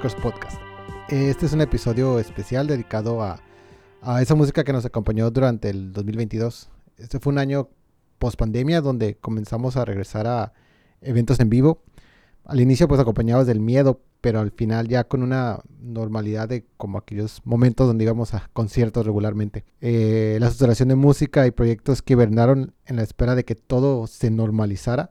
[0.00, 0.62] Records Podcast.
[1.10, 3.38] Este es un episodio especial dedicado a,
[4.00, 6.70] a esa música que nos acompañó durante el 2022.
[6.96, 7.68] Este fue un año
[8.18, 10.54] post pandemia donde comenzamos a regresar a
[11.02, 11.82] eventos en vivo.
[12.46, 16.96] Al inicio pues acompañados del miedo, pero al final ya con una normalidad de como
[16.96, 19.66] aquellos momentos donde íbamos a conciertos regularmente.
[19.82, 24.30] Eh, la de música y proyectos que hibernaron en la espera de que todo se
[24.30, 25.10] normalizara,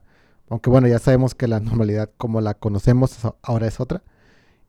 [0.49, 4.01] aunque bueno, ya sabemos que la normalidad como la conocemos ahora es otra.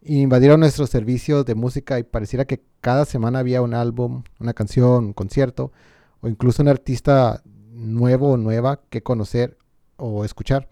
[0.03, 5.07] Invadieron nuestros servicios de música y pareciera que cada semana había un álbum, una canción,
[5.07, 5.73] un concierto
[6.21, 9.59] o incluso un artista nuevo o nueva que conocer
[9.97, 10.69] o escuchar.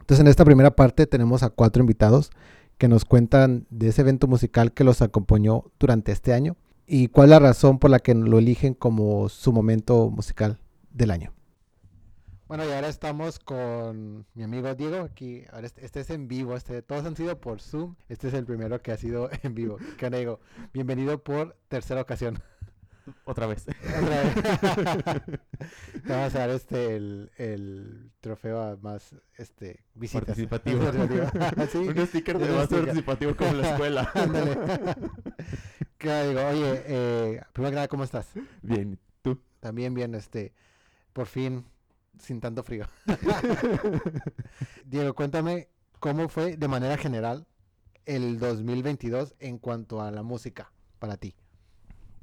[0.00, 2.30] Entonces en esta primera parte tenemos a cuatro invitados
[2.78, 7.26] que nos cuentan de ese evento musical que los acompañó durante este año y cuál
[7.26, 11.37] es la razón por la que lo eligen como su momento musical del año.
[12.48, 15.44] Bueno, y ahora estamos con mi amigo Diego aquí.
[15.52, 17.94] Ahora este, este, es en vivo, este, todos han sido por Zoom.
[18.08, 19.76] Este es el primero que ha sido en vivo.
[19.98, 20.40] ¿Qué Diego?
[20.72, 22.42] Bienvenido por tercera ocasión.
[23.24, 23.66] Otra vez.
[23.66, 23.74] Te
[26.08, 30.24] vamos a dar este el, el trofeo más este visitas.
[30.24, 30.80] Participativo.
[30.88, 34.10] Un sticker de más participativo como la escuela.
[35.98, 36.40] ¿Qué digo?
[36.46, 38.30] Oye, eh, primero que nada, ¿cómo estás?
[38.62, 39.38] Bien, ¿tú?
[39.60, 40.54] También bien, este,
[41.12, 41.66] por fin,
[42.18, 42.86] sin tanto frío.
[44.84, 45.68] Diego, cuéntame
[46.00, 47.46] cómo fue de manera general
[48.06, 51.34] el 2022 en cuanto a la música para ti.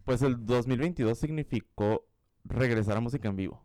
[0.04, 2.06] Pues el 2022 significó
[2.44, 3.64] regresar a música en vivo.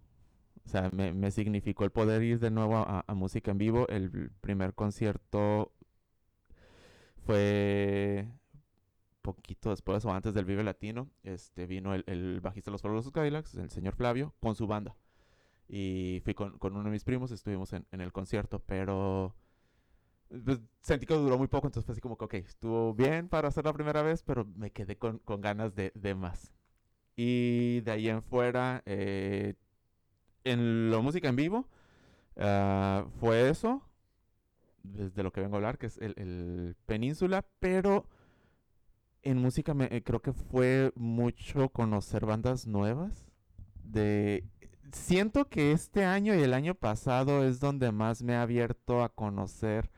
[0.64, 3.89] O sea, me, significó el poder ir de nuevo a, música en vivo.
[3.89, 5.73] El primer concierto
[7.24, 8.29] fue
[9.20, 11.11] poquito después o antes del Vive Latino.
[11.23, 14.96] Este vino el, bajista de los Fabulosos Cadillacs, el señor Flavio, con su banda.
[15.73, 19.36] Y fui con, uno de mis primos, estuvimos en, en el concierto, pero
[20.45, 23.48] pues, sentí que duró muy poco, entonces fue así como que, ok, estuvo bien para
[23.48, 26.53] hacer la primera vez, pero me quedé con, ganas de, más.
[27.17, 29.55] Y de ahí en fuera, eh,
[30.45, 31.69] en la música en vivo,
[32.37, 33.83] ah, fue eso,
[34.85, 38.07] desde lo que vengo a hablar, que es el, Península, pero
[39.23, 43.27] en música eh, creo que fue mucho conocer bandas nuevas.
[43.83, 44.45] De,
[44.92, 49.08] siento que este año y el año pasado es donde más me ha abierto a
[49.08, 49.90] conocer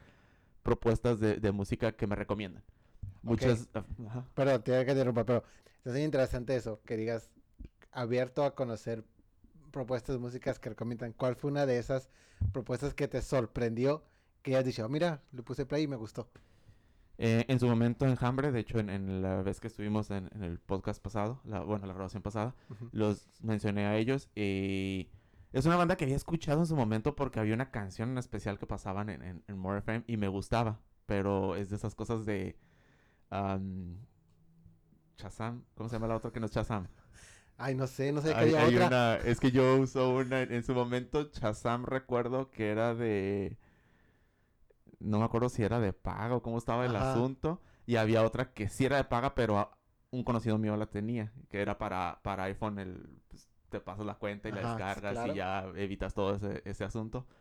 [0.63, 2.63] propuestas de, música que me recomiendan.
[3.23, 3.69] Muchas...
[3.75, 3.85] Ah,
[4.35, 5.45] Perdón, te voy que interrumpir, pero
[5.85, 7.31] es muy interesante eso, que digas
[7.91, 9.05] abierto a conocer
[9.71, 11.13] propuestas de músicas que recomiendan.
[11.13, 12.09] ¿Cuál fue una de esas
[12.53, 14.05] propuestas que te sorprendió
[14.43, 16.29] que hayas dicho, oh, mira, le puse play y me gustó?
[17.25, 20.59] Eh, en su momento en Hambre, de hecho en, la vez que estuvimos en, el
[20.59, 22.57] podcast pasado, la, bueno, la grabación pasada,
[22.91, 25.09] los mencioné a ellos y
[25.53, 28.59] es una banda que había escuchado en su momento porque había una canción en especial
[28.59, 30.81] que pasaban en, en, en More FM y me gustaba.
[31.07, 32.57] Pero es de esas cosas de.
[33.31, 33.99] Um,
[35.17, 35.63] Chazam.
[35.75, 36.89] ¿Cómo se llama la otra que no es Chazam?
[37.57, 38.87] Ay, no sé, no sé qué había otra.
[38.89, 41.31] Una, es que yo uso una en su momento.
[41.31, 43.59] Chazam recuerdo que era de.
[45.03, 47.61] No me acuerdo si era de paga o cómo estaba el asunto.
[47.87, 49.71] Y había otra que sí era de paga, pero
[50.11, 51.33] un conocido mío la tenía.
[51.49, 53.21] Que era para, para iPhone el.
[53.29, 57.27] Pues, te pasas la cuenta y la descargas y ya evitas todo ese, ese asunto.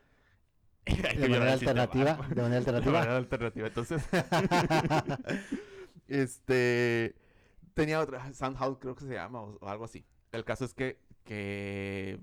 [0.85, 2.91] de manera alternativa, de manera alternativa.
[2.91, 3.67] De manera alternativa.
[3.67, 4.03] Entonces,
[6.07, 7.15] este,
[7.73, 10.05] tenía otra, Soundhouse creo que se llama o, algo así.
[10.31, 12.19] El caso es que, que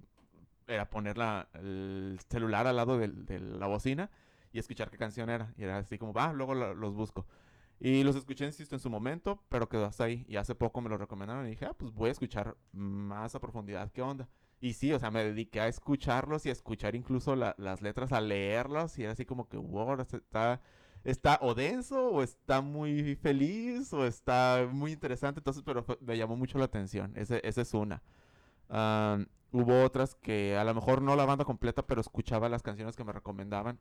[0.67, 4.11] era poner la, el celular al lado de, de, la bocina
[4.59, 5.55] y escuchar qué canción era.
[5.57, 7.27] Y era así como, va, luego los busco.
[7.81, 10.25] Y los escuché, insisto, en su momento, pero quedó hasta ahí.
[10.29, 13.41] Y hace poco me lo recomendaron y dije, ah, pues voy a escuchar más a
[13.41, 14.29] profundidad qué onda.
[14.61, 18.21] Y sí, o sea, me dediqué a escucharlos y a escuchar incluso las letras, a
[18.21, 18.99] leerlos.
[18.99, 20.61] Y era así como que, wow, está,
[21.05, 25.39] está o denso, o está muy feliz, o está muy interesante.
[25.39, 27.13] Entonces, pero me llamó mucho la atención.
[27.15, 28.03] Ese, esa es una.
[29.53, 33.05] hubo otras que a lo mejor no la banda completa, pero escuchaba las canciones que
[33.05, 33.79] me recomendaban.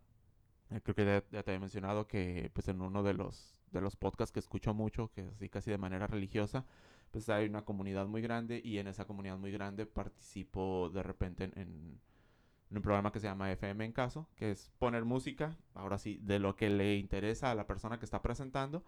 [0.71, 3.95] Eh, creo que ya, te había mencionado que pues en uno de los de los
[3.95, 6.65] podcasts que escucho mucho, que así casi de manera religiosa,
[7.11, 11.51] pues hay una comunidad muy grande y en esa comunidad muy grande participo de repente
[11.55, 11.99] en,
[12.69, 16.39] un programa que se llama FM en caso, que es poner música, ahora sí, de
[16.39, 18.83] lo que le interesa a la persona que está presentando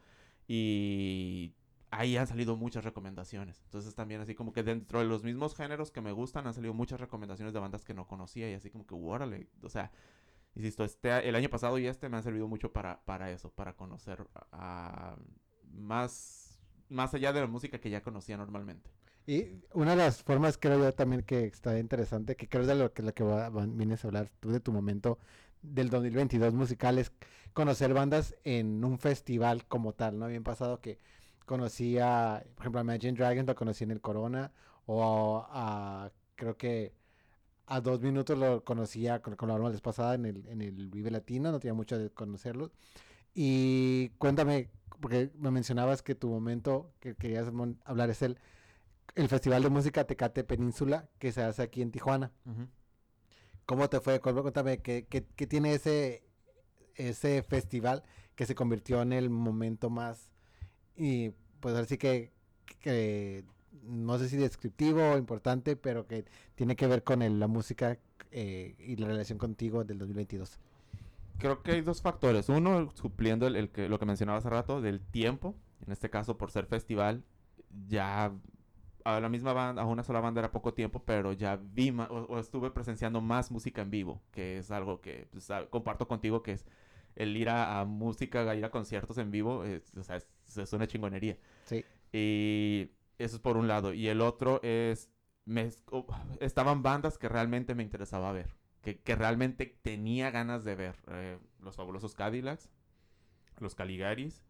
[0.48, 1.54] y
[1.92, 3.62] ahí han salido muchas recomendaciones.
[3.66, 6.74] Entonces también así como que dentro de los mismos géneros que me gustan han salido
[6.74, 9.92] muchas recomendaciones de bandas que no conocía y así como que, órale, o sea,
[10.56, 13.76] insisto, este, el año pasado y este me han servido mucho para, para eso, para
[13.76, 15.18] conocer a,
[15.72, 16.60] más,
[16.90, 18.90] más allá de la música que ya conocía normalmente.
[19.26, 22.76] Y una de las formas creo yo también que está interesante, que creo es de
[22.76, 23.24] lo que, lo que
[23.68, 25.20] vienes a hablar tú de tu momento
[25.62, 27.12] del 2022 musical es
[27.54, 30.26] conocer bandas en un festival como tal, ¿no?
[30.26, 31.00] Habían pasado que
[31.46, 34.52] conocía, por ejemplo, a Imagine Dragons lo conocí en el Corona,
[34.86, 36.94] o a, creo que
[37.70, 41.12] a dos minutos lo conocía, con, con la vez pasada en el, en el Vive
[41.12, 42.72] Latino, no tenía mucho de conocerlos.
[43.36, 47.48] Y cuéntame, porque me mencionabas que tu momento que querías
[47.86, 48.40] hablar es el,
[49.14, 52.32] el Festival de Música Tecate Península que se hace aquí en Tijuana.
[53.66, 54.20] ¿Cómo te fue?
[54.20, 56.24] Cuéntame, ¿qué, qué, qué tiene ese,
[56.96, 58.04] ese festival
[58.36, 60.32] que se convirtió en el momento más
[60.96, 61.30] y
[61.60, 62.32] pues así que,
[62.80, 63.46] que
[63.84, 67.98] no sé si descriptivo o importante, pero que tiene que ver con la música
[68.32, 70.60] eh, y la relación contigo del 2022.
[71.40, 72.50] Creo que hay dos factores.
[72.50, 75.56] Uno, supliendo el, que, lo que mencionaba hace rato, del tiempo.
[75.86, 77.24] En este caso, por ser festival,
[77.88, 78.34] ya
[79.06, 82.40] a la misma banda, a una sola banda era poco tiempo, pero ya vi o,
[82.40, 86.66] estuve presenciando más música en vivo, que es algo que pues, comparto contigo, que es
[87.16, 90.88] el ir a, música, a ir a conciertos en vivo, es, o sea, es, una
[90.88, 91.38] chingonería.
[91.66, 91.84] Sí.
[92.12, 93.94] Y eso es por un lado.
[93.94, 95.10] Y el otro es,
[95.46, 95.70] me,
[96.40, 100.96] estaban bandas que realmente me interesaba ver, que, que realmente tenía ganas de ver.
[101.08, 102.70] Eh, los fabulosos Cadillacs,
[103.60, 104.44] los Caligaris.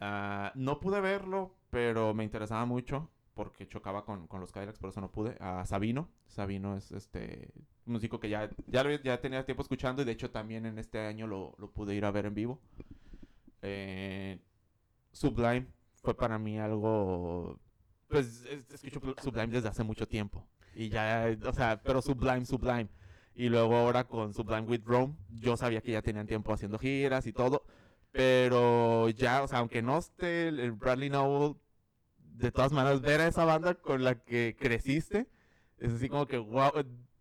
[0.00, 4.90] Ah, no pude verlo, pero me interesaba mucho porque chocaba con, con, los Cadillacs, por
[4.90, 5.36] eso no pude.
[5.40, 6.08] A Sabino.
[6.26, 7.52] Sabino es este
[7.84, 11.26] músico que ya, ya, ya tenía tiempo escuchando y de hecho también en este año
[11.26, 12.60] lo, lo pude ir a ver en vivo.
[13.62, 14.40] Eh,
[15.12, 15.66] Sublime
[16.02, 17.58] fue para mí algo...
[18.10, 20.46] Pues escucho Sublime desde hace mucho tiempo.
[20.74, 22.88] Y ya, o sea, pero Sublime, Sublime.
[23.34, 27.26] Y luego ahora con Sublime with Rome, yo sabía que ya tenían tiempo haciendo giras
[27.26, 27.64] y todo.
[28.12, 31.56] Pero ya, o sea, aunque no esté el Bradley Noble,
[32.18, 35.28] de todas maneras, ver a esa banda con la que creciste,
[35.78, 36.72] es así como que, wow,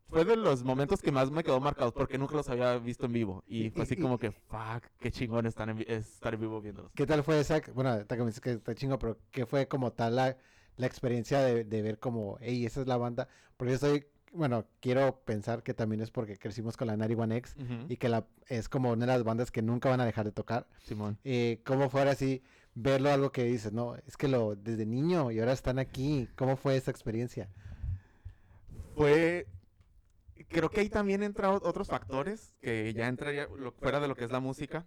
[0.07, 3.13] fue de los momentos que más me quedó marcado porque nunca los había visto en
[3.13, 3.43] vivo.
[3.45, 6.91] Y fue así como que, fuck, qué chingón estar en, estar en vivo viéndolos.
[6.95, 7.61] ¿Qué tal fue esa?
[7.73, 10.37] Bueno, dices que está chingo, pero ¿qué fue como tal la,
[10.79, 13.27] la experiencia de, de, ver como, hey, esa es la banda?
[13.57, 17.55] Porque soy, bueno, quiero pensar que también es porque crecimos con la Nari One X
[17.89, 20.31] y que la, es como una de las bandas que nunca van a dejar de
[20.31, 20.67] tocar.
[20.85, 21.17] Simón.
[21.25, 22.41] Eh, ¿Cómo fue así
[22.75, 26.29] verlo algo que dices, no, es que lo desde niño y ahora están aquí?
[26.37, 27.49] ¿Cómo fue esa experiencia?
[28.95, 29.47] Fue
[30.47, 33.47] creo que ahí también entran otros factores que ya entraría
[33.79, 34.85] fuera de lo que es la música.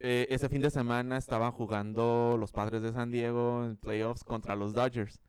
[0.00, 4.56] Eh, ese fin de semana estaban jugando los padres de San Diego en playoffs contra
[4.56, 5.20] los Dodgers.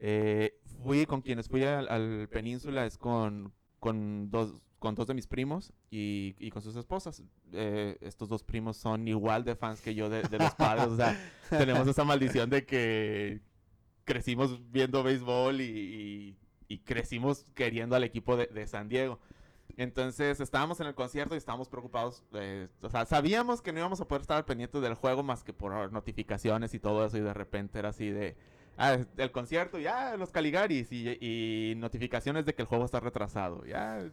[0.00, 5.26] Eh, fui con quienes fui al, Península, es con, con, dos, con dos de mis
[5.26, 7.22] primos y, y con sus esposas.
[7.52, 10.86] Eh, estos dos primos son igual de fans que yo de, los padres.
[10.86, 11.16] o sea,
[11.50, 13.40] tenemos esa maldición de que
[14.04, 16.36] crecimos viendo béisbol y
[16.68, 19.18] y crecimos queriendo al equipo de, San Diego.
[19.76, 22.24] Entonces estábamos en el concierto y estábamos preocupados.
[22.32, 25.44] Eh, o sea, sabíamos que no íbamos a poder estar al pendiente del juego más
[25.44, 27.18] que por notificaciones y todo eso.
[27.18, 28.36] Y de repente era así de.
[28.76, 30.88] Ah, el concierto, ya, los Caligaris.
[30.92, 33.64] Y, notificaciones de que el juego está retrasado.
[33.66, 34.08] Ya,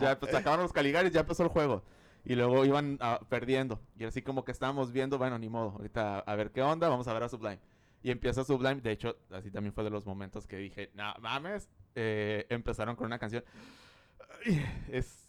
[0.00, 1.84] ya pues, acabaron los Caligaris, ya empezó el juego.
[2.24, 3.80] Y luego iban ah, perdiendo.
[3.96, 5.70] Y así como que estábamos viendo, bueno, ni modo.
[5.70, 7.60] Ahorita a ver qué onda, vamos a ver a Sublime.
[8.02, 8.80] Y empieza Sublime.
[8.80, 13.06] De hecho, así también fue de los momentos que dije, no mames, eh, empezaron con
[13.06, 13.44] una canción.
[14.90, 15.28] Es.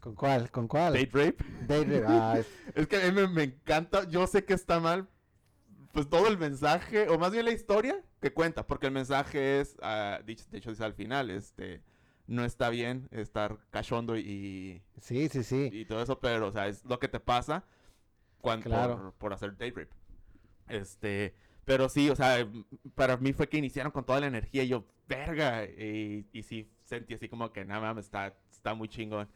[0.00, 0.50] ¿Con cuál?
[0.50, 0.94] ¿Con cuál?
[0.94, 1.44] Date Rape.
[1.66, 2.04] Date Rape.
[2.06, 2.38] Ah,
[2.74, 2.86] es...
[2.88, 4.08] que a mí me, encanta.
[4.08, 5.08] Yo sé que está mal.
[5.92, 9.74] Pues todo el mensaje, o más bien la historia que cuenta, porque el mensaje es,
[9.82, 11.82] uh, de hecho dice al final, este,
[12.26, 14.82] no está bien estar cachondo y...
[15.00, 15.70] Sí, sí, sí.
[15.72, 17.64] Y todo eso, pero, o sea, es lo que te pasa
[18.40, 19.88] cuando, por, por hacer date rape.
[20.68, 21.34] Este,
[21.64, 22.46] pero sí, o sea,
[22.94, 26.70] para mí fue que iniciaron con toda la energía y yo, verga, y, y sí
[26.88, 29.28] sentí así como que nada más está, está muy chingón.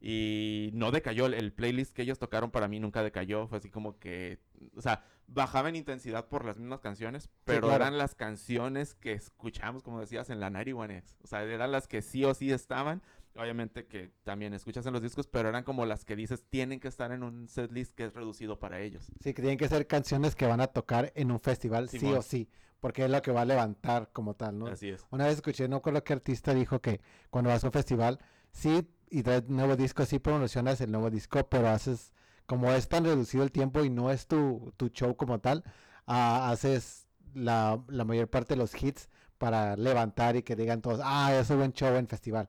[0.00, 3.98] Y no decayó, el, playlist que ellos tocaron para mí nunca decayó, fue así como
[3.98, 4.38] que,
[4.76, 9.82] o sea, bajaba en intensidad por las mismas canciones, pero eran las canciones que escuchamos,
[9.82, 11.16] como decías, en la 91X.
[11.22, 13.02] O sea, eran las que sí o sí estaban,
[13.36, 16.88] obviamente que también escuchas en los discos, pero eran como las que dices tienen que
[16.88, 19.06] estar en un setlist que es reducido para ellos.
[19.20, 22.22] Sí, que tienen que ser canciones que van a tocar en un festival sí o
[22.22, 22.48] sí,
[22.80, 24.66] porque es lo que va a levantar como tal, ¿no?
[24.66, 25.04] Así es.
[25.10, 27.00] Una vez escuché, no con lo que artista dijo que
[27.30, 28.20] cuando vas a un festival,
[28.52, 32.12] sí, y traes nuevo disco, sí promocionas el nuevo disco, pero haces,
[32.46, 35.64] como es tan reducido el tiempo y no es tu, tu show como tal,
[36.06, 41.00] ah, haces la, la mayor parte de los hits para levantar y que digan todos,
[41.02, 42.48] ah, es un buen show en festival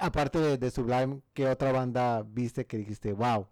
[0.00, 3.46] aparte de, Sublime, ¿qué otra banda viste que dijiste, wow?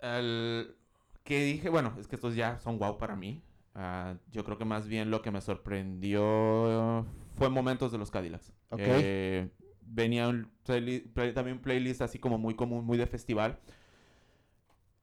[0.00, 0.76] El
[1.24, 3.42] que dije, bueno, es que estos ya son wow para mí.
[3.74, 8.52] Ah, yo creo que más bien lo que me sorprendió fue momentos de los Cadillacs.
[8.70, 8.86] Okay.
[8.88, 9.48] Eh,
[9.82, 13.58] venía un play- también un playlist así como muy común, muy de festival.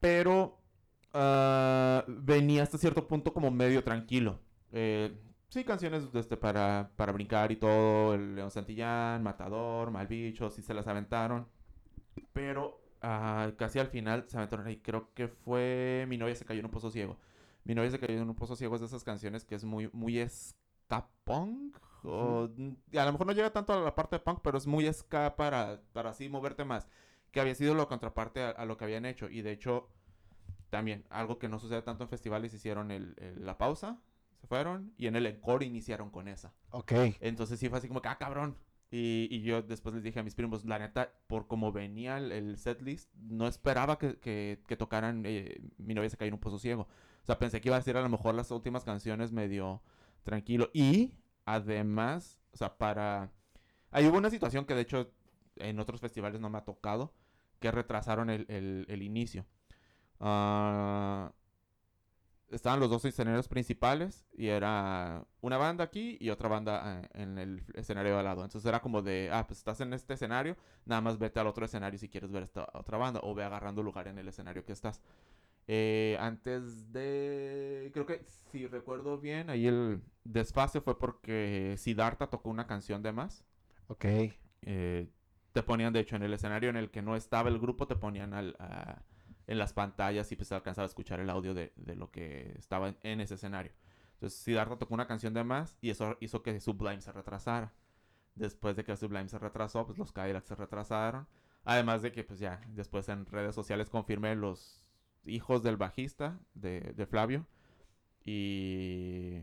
[0.00, 0.58] Pero
[1.12, 4.40] ah, venía hasta cierto punto como medio tranquilo.
[4.72, 5.16] Eh,
[5.54, 8.14] sí, canciones este, para, para brincar y todo.
[8.14, 11.46] El León Santillán, Matador, Malbicho, sí se las aventaron.
[12.32, 14.78] Pero ah, casi al final se aventaron ahí.
[14.78, 17.18] Creo que fue Mi novia se cayó en un pozo ciego.
[17.64, 19.90] Mi novia se cayó en un pozo ciego es de esas canciones que es muy,
[19.92, 21.78] muy ska punk.
[22.04, 22.44] O,
[22.98, 25.36] a lo mejor no llega tanto a la parte de punk, pero es muy ska
[25.36, 26.88] para, para así moverte más.
[27.32, 29.28] Que había sido la contraparte a, a lo que habían hecho.
[29.30, 29.88] Y de hecho,
[30.70, 34.00] también, algo que no sucede tanto en festivales, hicieron el- el- la pausa,
[34.44, 36.52] se fueron, y en el encore iniciaron con esa.
[36.70, 36.92] Ok.
[37.20, 38.56] Entonces sí fue así como que, ah, cabrón.
[38.90, 42.30] Y, y yo después les dije a mis primos, la neta, por como venía el,
[42.30, 46.40] el setlist, no esperaba que, que- que tocaran eh, Mi novia se cayó en un
[46.40, 46.82] pozo ciego.
[47.22, 49.82] O sea, pensé que iba a ser a lo mejor las últimas canciones medio
[50.22, 50.70] tranquilo.
[50.74, 53.32] Y además, o sea, para...
[53.90, 55.10] Ahí hubo una situación que de hecho
[55.56, 57.14] en otros festivales no me ha tocado,
[57.60, 59.46] que retrasaron el, el- el inicio.
[60.20, 61.32] Ah,
[62.54, 67.38] estaban los dos escenarios principales y era una banda aquí y otra banda eh, en
[67.38, 68.44] el escenario de al lado.
[68.44, 70.56] Entonces era como de, ah, pues estás en este escenario,
[70.86, 73.82] nada más vete al otro escenario si quieres ver esta otra banda o ve agarrando
[73.82, 75.02] lugar en el escenario que estás.
[75.66, 82.50] Eh, antes de, creo que si recuerdo bien, ahí el desfase fue porque Siddhartha tocó
[82.50, 83.44] una canción de más.
[83.88, 84.04] Ok.
[84.62, 85.08] Eh,
[85.52, 87.96] te ponían, de hecho, en el escenario en el que no estaba el grupo, te
[87.96, 89.02] ponían al, a-
[89.46, 92.94] en las pantallas y pues alcanzaba a escuchar el audio de, de lo que estaba
[93.02, 93.72] en, ese escenario.
[94.14, 97.72] Entonces, Siddhartha tocó una canción de más y eso hizo que Sublime se retrasara.
[98.34, 101.26] Después de que Sublime se retrasó, pues los Cadillacs se retrasaron.
[101.64, 104.84] Además de que, pues ya, después en redes sociales confirmé los
[105.24, 107.46] hijos del bajista de, de Flavio
[108.24, 109.40] y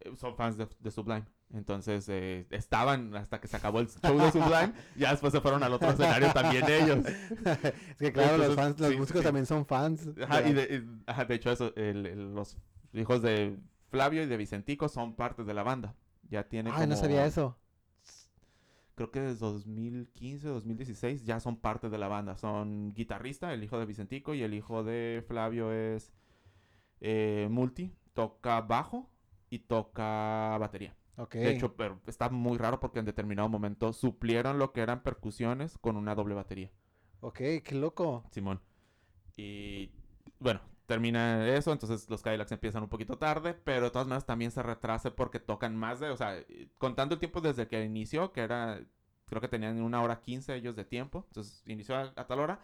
[0.00, 1.26] eh, son fans de Sublime.
[1.54, 4.72] Entonces eh, estaban hasta que se acabó el show de Sublime.
[4.96, 7.04] ya después se fueron al otro escenario también ellos.
[7.06, 9.24] es que claro, los fans, los sí, músicos sí.
[9.26, 10.08] también son fans.
[10.22, 12.56] Ajá, y de, y- ajá, de hecho, eso, el- el- los
[12.92, 13.58] hijos de
[13.90, 15.94] Flavio y de Vicentico son parte de la banda.
[16.28, 17.56] Ya tiene Ay, no como- sabía eso.
[18.96, 22.36] Creo que desde 2015, 2016 ya son parte de la banda.
[22.36, 26.12] Son guitarrista, el hijo de Vicentico, y el hijo de Flavio es
[27.00, 27.94] eh, multi.
[28.14, 29.10] Toca bajo
[29.50, 30.96] y toca batería.
[31.16, 31.36] Ok.
[31.36, 35.78] De hecho, pero está muy raro porque en determinado momento suplieron lo que eran percusiones
[35.78, 36.70] con una doble batería.
[37.20, 38.24] ok, qué loco.
[38.30, 38.60] Simón.
[39.36, 39.90] Y
[40.38, 44.50] bueno, termina eso, entonces los Cadillacs empiezan un poquito tarde, pero de todas maneras también
[44.50, 46.36] se retrasa porque tocan más de, o sea,
[46.78, 48.80] contando el tiempo desde que inició, que era,
[49.26, 52.60] creo que tenían una hora 15 ellos de tiempo, entonces inició a, a tal hora,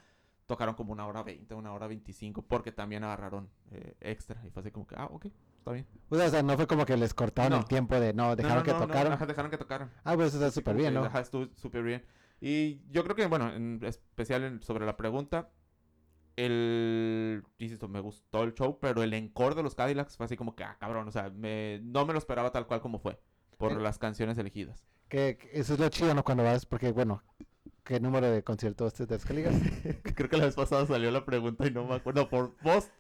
[0.47, 4.61] tocaron como una hora 20, una hora 25, porque también agarraron eh, extra, y fue
[4.61, 5.27] así como que, ah, ok,
[5.63, 5.87] está bien.
[6.11, 7.59] O sea, o sea, no fue como que les cortaron No.
[7.59, 9.13] el tiempo de no, dejaron no, que no, no, tocaron.
[9.13, 9.91] ajá, dejaron que tocaran.
[10.05, 11.05] Ah, pues eso está súper bien, que, ¿no?
[11.07, 12.05] Ajá, estuvo súper bien.
[12.41, 15.51] Y yo creo que, bueno, en especial en- sobre la pregunta,
[16.37, 20.55] el, insisto, me gustó el show, pero el encore de los Cadillacs fue así como
[20.57, 23.21] que, ah, cabrón, o sea, me, no me lo esperaba tal cual como fue,
[23.59, 23.81] por Eh.
[23.81, 24.85] las canciones elegidas.
[25.09, 26.25] Que, que eso es lo chido, ¿no?
[26.25, 27.23] Cuando vas, porque bueno,
[27.85, 29.55] ¿qué número de conciertos te descargas?
[30.17, 32.91] creo que la vez pasada salió la pregunta y no me acuerdo, por post,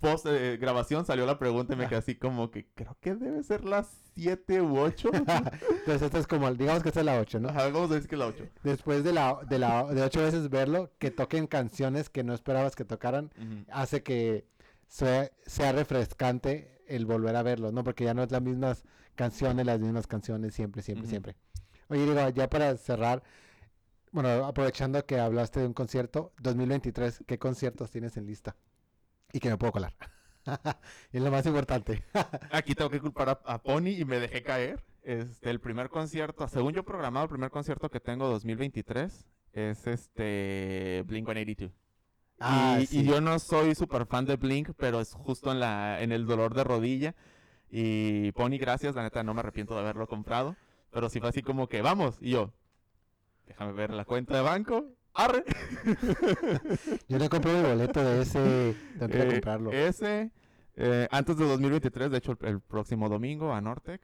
[0.00, 3.42] post eh, grabación salió la pregunta y me quedé así como que, creo que debe
[3.42, 5.10] ser las 7 u 8.
[5.12, 7.48] Entonces esta es como, digamos que esta es la 8, ¿no?
[7.48, 8.48] Ajá, vamos a decir que la 8.
[8.62, 12.76] Después de la, de la, de ocho veces verlo, que toquen canciones que no esperabas
[12.76, 13.32] que tocaran,
[13.70, 14.46] hace que
[14.88, 17.84] sea, sea refrescante el volver a verlo, ¿no?
[17.84, 18.84] Porque ya no es las mismas
[19.14, 21.36] canciones, las mismas canciones, siempre, siempre, siempre.
[21.88, 23.22] Oye, digo, ya para cerrar,
[24.12, 28.56] bueno, aprovechando que hablaste de un concierto, 2023, ¿qué conciertos tienes en lista?
[29.34, 29.92] Y que me puedo colar.
[31.12, 32.04] es lo más importante.
[32.52, 34.80] Aquí tengo que culpar a, a Pony y me dejé caer.
[35.02, 41.02] Este, el primer concierto, según yo programado, el primer concierto que tengo 2023 es este
[41.06, 41.72] Blink 182.
[42.38, 46.00] Ah, y, y yo no soy súper fan de Blink, pero es justo en la
[46.00, 47.16] en el dolor de rodilla.
[47.70, 50.54] Y Pony, gracias, la neta no me arrepiento de haberlo comprado.
[50.92, 52.18] Pero sí fue así como que, vamos.
[52.20, 52.52] Y yo,
[53.48, 54.86] déjame ver la cuenta de banco.
[55.14, 55.44] Arre.
[57.08, 59.70] Yo no compré mi boleto de ese, tendría que Eh, comprarlo.
[59.72, 60.30] Ese,
[60.76, 64.00] eh, antes de 2023, de hecho, el, el próximo domingo a Nortec.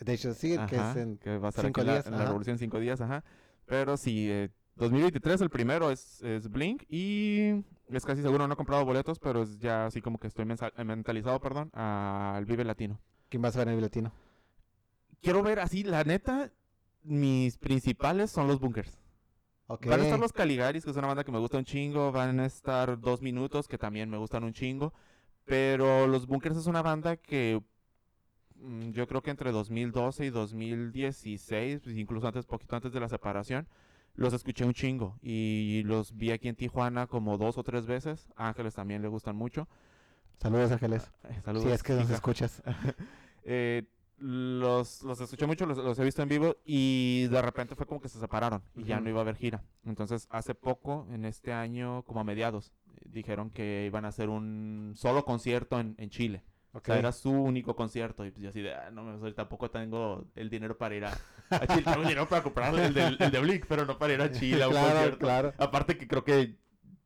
[0.00, 1.16] De hecho, sí, que es en...
[1.18, 2.24] que va a estar cinco aquí en la- días, en la.
[2.24, 3.24] Revolución cinco días, ajá.
[3.66, 8.56] Pero sí, eh, 2023 el primero es, es Blink y es casi seguro no he
[8.56, 13.00] comprado boletos, pero es ya así como que estoy mentalizado, perdón, al Vive Latino.
[13.30, 14.12] ¿Quién vas a ver en el latino?
[15.22, 16.52] Quiero ver así, la neta,
[17.02, 18.98] mis principales son los Bunkers.
[19.68, 22.12] Van a estar los Caligaris, que es una banda que me gusta un chingo.
[22.12, 24.92] Van a estar Dos Minutos, que también me gustan un chingo.
[25.44, 27.60] Pero los Bunkers es una banda que
[28.56, 33.08] mm, yo creo que entre 2012 y 2016, pues, incluso antes, poquito antes de la
[33.08, 33.68] separación,
[34.14, 38.28] los escuché un chingo y los vi aquí en Tijuana como dos o tres veces.
[38.36, 39.68] Ángeles también le gustan mucho.
[40.40, 41.10] Saludos, Ángeles.
[41.44, 41.64] Saludos.
[41.66, 42.14] Sí, es que nos hija.
[42.14, 42.62] escuchas.
[43.48, 43.84] Eh,
[44.18, 48.00] los, los escuché mucho, los, los he visto en vivo y de repente fue como
[48.00, 49.62] que se separaron y ya no iba a haber gira.
[49.84, 52.72] Entonces, hace poco, en este año, como a mediados,
[53.04, 56.42] dijeron que iban a hacer un solo concierto en, en Chile.
[56.72, 58.24] O sea, era su único concierto.
[58.26, 61.04] Y pues yo así de, ah, no, me pues, tampoco tengo el dinero para ir
[61.06, 61.18] a,
[61.48, 61.82] a Chile.
[61.84, 64.62] Tengo dinero para comprar el, del- el de Blink, pero no para ir a Chile
[64.62, 65.18] a un claro, concierto.
[65.18, 65.52] claro.
[65.56, 66.58] Aparte que creo que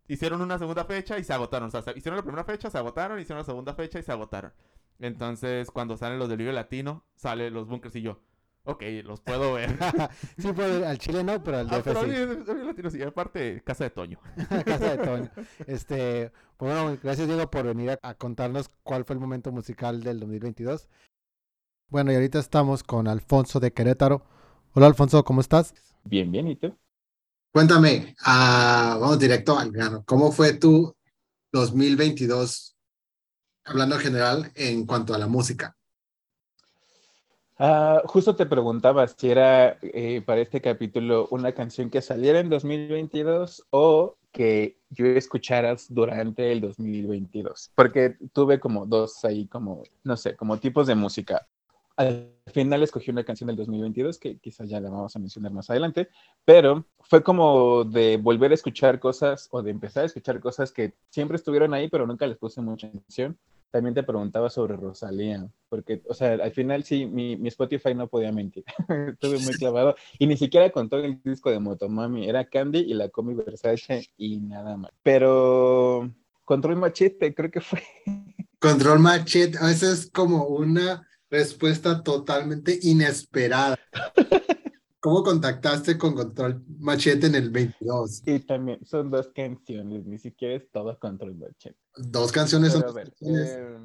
[0.09, 1.69] hicieron una segunda fecha y se agotaron.
[1.69, 4.11] O sea, se- hicieron la primera fecha, se agotaron, hicieron la segunda fecha y se
[4.11, 4.53] agotaron.
[5.01, 8.21] Entonces, cuando salen los del Vive Latino, salen los bunkers y yo,
[8.65, 9.71] ok, los puedo ver.
[10.39, 12.99] sí, pues al Chile no, pero al ah, DF pero sí.
[12.99, 14.21] Sí, aparte, Casa de Toño.
[14.65, 15.31] Casa de Toño.
[15.67, 20.03] Este, pues bueno, gracias Diego por venir a, a contarnos cuál fue el momento musical
[20.03, 20.87] del 2022.
[21.89, 24.23] Bueno, y ahorita estamos con Alfonso de Querétaro.
[24.75, 25.75] Hola Alfonso, ¿cómo estás?
[26.05, 26.77] Bien, bien, ¿y tú?
[27.53, 30.05] Cuéntame, ah, vamos directo al grano.
[30.07, 30.95] ¿Cómo fue tu
[31.53, 32.77] 2022,
[33.65, 35.77] hablando en general, en cuanto a la música?
[37.59, 42.49] Ah, justo te preguntaba si era eh, para este capítulo una canción que saliera en
[42.49, 50.17] 2022 o que yo escucharas durante el 2022, porque tuve como dos ahí, como, no
[50.17, 51.47] sé, como tipos de música.
[52.01, 55.69] Al final escogí una canción del 2022 que quizás ya la vamos a mencionar más
[55.69, 56.09] adelante,
[56.47, 60.95] pero fue como de volver a escuchar cosas o de empezar a escuchar cosas que
[61.11, 63.39] siempre estuvieron ahí, pero nunca les puse mucha atención.
[63.71, 68.09] También te preguntaba sobre Rosalía, porque, o sea, al final sí, mi, mi Spotify no
[68.09, 68.65] podía mentir.
[69.13, 72.95] Estuve muy clavado y ni siquiera con todo el disco de Motomami, era Candy y
[72.95, 74.91] la Comi Versace y nada más.
[75.03, 76.11] Pero
[76.47, 77.83] Control Machete, creo que fue.
[78.59, 83.79] Control Machete, veces es como una respuesta totalmente inesperada.
[85.01, 88.23] ¿Cómo contactaste con Control Machete en el 22?
[88.27, 91.79] Y también son dos canciones, ni siquiera es todo Control Machete.
[91.97, 93.49] Dos canciones Pero ver, canciones.
[93.51, 93.79] eh,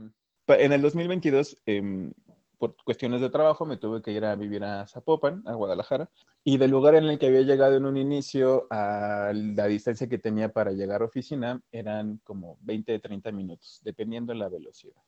[0.47, 2.11] en el 2022, em,
[2.57, 6.09] por cuestiones de trabajo, me tuve que ir a vivir a Zapopan, a Guadalajara,
[6.43, 10.17] y del lugar en el que había llegado en un inicio a la distancia que
[10.17, 15.01] tenía para llegar a oficina eran como 20, 30 minutos, dependiendo de la velocidad.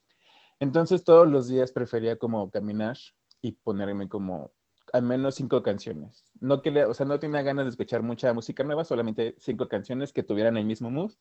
[0.60, 2.98] Entonces todos los días prefería como caminar
[3.42, 4.52] y ponerme como
[4.94, 6.32] al menos cinco canciones.
[6.40, 10.14] No que o sea, no tenía ganas de escuchar mucha música nueva, solamente cinco canciones
[10.14, 11.14] que tuvieran el mismo mood.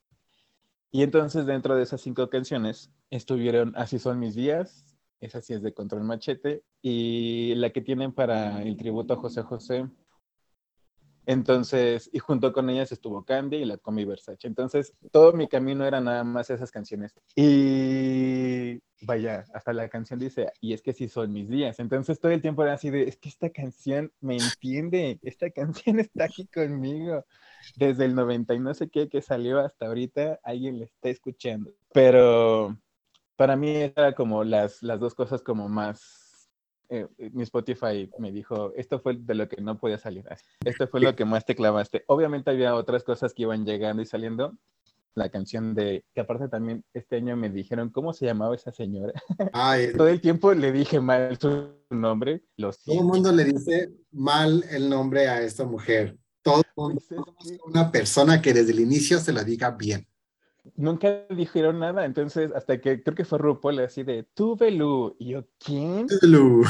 [0.91, 5.63] Y entonces dentro de esas cinco canciones estuvieron Así son mis días, esa sí es
[5.63, 9.89] de Control Machete, y la que tienen para el tributo a José José.
[11.27, 14.47] Entonces, y junto con ellas estuvo Candy y la Comi Versace.
[14.47, 17.15] Entonces, todo mi camino era nada más esas canciones.
[17.35, 21.81] Y vaya, hasta la canción dice, y es que sí son mis días.
[21.81, 25.51] Entonces, todo el tiempo era así de, es que esta canción me entiende, esta
[25.91, 27.25] canción está aquí conmigo.
[27.75, 31.73] Desde el 90 y no sé qué que salió hasta ahorita, alguien le está escuchando.
[31.93, 32.79] Pero
[33.35, 36.26] para mí era como las, las dos cosas como más
[36.89, 40.25] eh, mi Spotify me dijo, esto fue de lo que no podía salir.
[40.65, 42.05] Esto fue lo que más te clavaste.
[42.07, 44.57] Obviamente había otras cosas que iban llegando y saliendo.
[45.15, 49.13] La canción de, que aparte también este año me dijeron, ¿cómo se llamaba esa señora?
[49.53, 52.43] Ay, Todo el tiempo le dije mal su nombre.
[52.57, 56.19] Lo todo el mundo le dice mal el nombre a esta mujer.
[56.43, 57.01] Todo el mundo
[57.65, 60.07] una persona que desde el inicio se la diga bien.
[60.75, 65.15] Nunca dijeron nada, entonces hasta que creo que fue RuPaul así de, tú Belú.
[65.19, 66.07] Y yo, ¿quién?
[66.23, 66.65] Lu.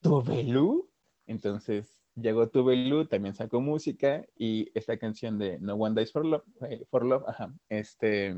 [0.00, 0.90] Tubelu.
[1.26, 6.42] Entonces llegó Tubelu, también sacó música y esta canción de No One Dies for Love,
[6.68, 8.36] eh, for Love, ajá, este,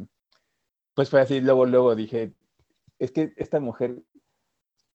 [0.95, 2.35] pues fue así, luego, luego dije,
[2.99, 4.03] es que esta mujer,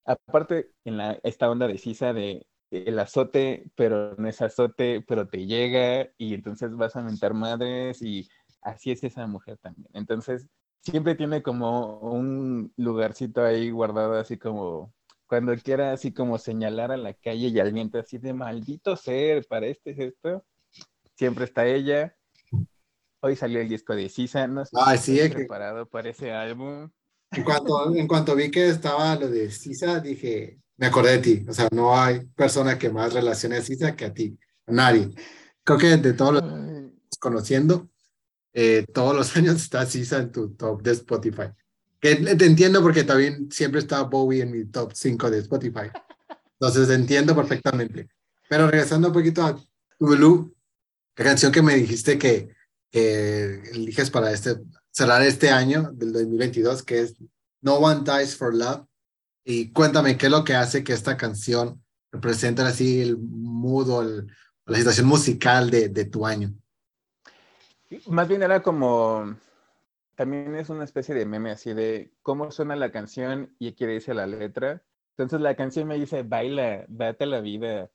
[0.05, 5.27] aparte en la, esta onda de Sisa de el azote, pero no es azote, pero
[5.27, 8.29] te llega y entonces vas a mentar madres y
[8.61, 9.89] así es esa mujer también.
[9.93, 10.47] Entonces
[10.81, 14.93] siempre tiene como un lugarcito ahí guardado así como
[15.27, 19.45] cuando quiera así como señalar a la calle y al viento así de maldito ser,
[19.47, 20.45] para este es esto,
[21.15, 22.15] siempre está ella.
[23.19, 25.85] Hoy salió el disco de Sisa, no sé Ay, si sí, estoy es que- preparado
[25.87, 26.89] para ese álbum.
[27.31, 31.45] En cuanto, en cuanto vi que estaba lo de Sisa, dije, me acordé de ti.
[31.49, 34.39] O sea, no hay persona que más relacione a Sisa que a ti.
[34.67, 35.09] Nadie.
[35.65, 37.89] Creo que de todos los que conociendo,
[38.59, 41.51] eh, todos los años está Sisa en tu top de Spotify.
[41.99, 45.91] Que te entiendo porque también siempre está Bowie en mi top 5 de Spotify.
[46.59, 48.09] Entonces entiendo perfectamente.
[48.49, 49.55] Pero regresando un poquito a
[49.99, 50.55] Tulu,
[51.15, 52.49] la canción que me dijiste que,
[52.91, 54.55] eliges para este,
[54.89, 57.15] cerrar este año del 2022, que es
[57.61, 58.85] No One Dies for Love.
[59.45, 64.01] Y cuéntame, ¿qué es lo que hace que esta canción represente así el mood o
[64.01, 64.27] el-
[64.65, 66.53] la situación musical de, de tu año?
[68.07, 69.35] Más bien era como,
[70.15, 74.13] también es una especie de meme así de cómo suena la canción y qué dice
[74.13, 74.83] la letra.
[75.11, 77.89] Entonces la canción me dice, baila, date la vida,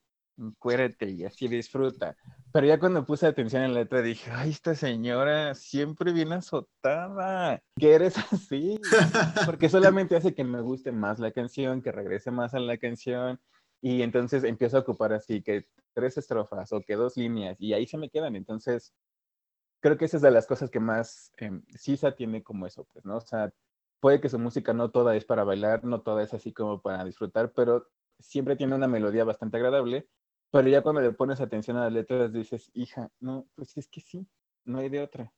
[0.59, 2.17] cuérate y así disfruta.
[2.53, 7.63] Pero ya cuando puse atención en la letra dije, ay, esta señora siempre viene azotada,
[7.77, 8.81] que eres así.
[9.47, 13.41] Porque solamente hace que me guste más la canción, que regrese más a la canción.
[13.81, 17.87] Y entonces empiezo a ocupar así que tres estrofas o que dos líneas y ahí
[17.87, 18.37] se me quedan.
[18.37, 18.95] Entonces
[19.83, 23.05] creo que esa es de las cosas que más eh, Sisa tiene como eso, pues,
[23.05, 23.17] ¿no?
[23.17, 23.53] O sea,
[24.01, 27.05] puede que su música no toda es para bailar, no toda es así como para
[27.05, 30.09] disfrutar, pero siempre tiene una melodía bastante agradable.
[30.53, 34.01] Pero ya cuando le pones atención a las letras dices, hija, no, pues es que
[34.01, 34.27] sí,
[34.65, 35.33] no hay de otra.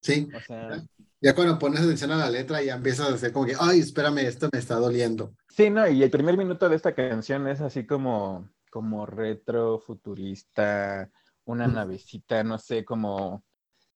[0.00, 0.82] Sí, O sea,
[1.20, 4.18] ya cuando pones atención a la letra ya empiezas a hacer como que, ay, espérame,
[4.18, 5.34] esto me está doliendo.
[5.48, 11.10] sí, no, y el primer minuto de esta canción es así como, como retro, futurista,
[11.44, 13.44] una navecita, no sé, como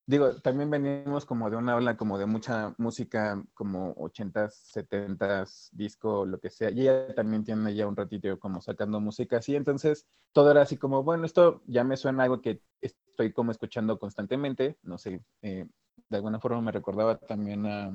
[0.08, 6.24] Digo, también venimos como de una ola como de mucha música como 80s, 70s, disco,
[6.24, 6.70] lo que sea.
[6.70, 9.54] Y ella también tiene ya un ratito como sacando música así.
[9.54, 13.98] Entonces, todo era así como, bueno, esto ya me suena algo que estoy como escuchando
[13.98, 14.78] constantemente.
[14.82, 15.66] No sé, eh,
[16.08, 17.94] de alguna forma me recordaba también a,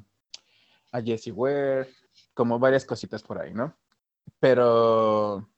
[0.91, 1.89] a Jessie Ware,
[2.35, 3.75] como varias cositas por ahí, ¿no?
[4.39, 5.49] Pero...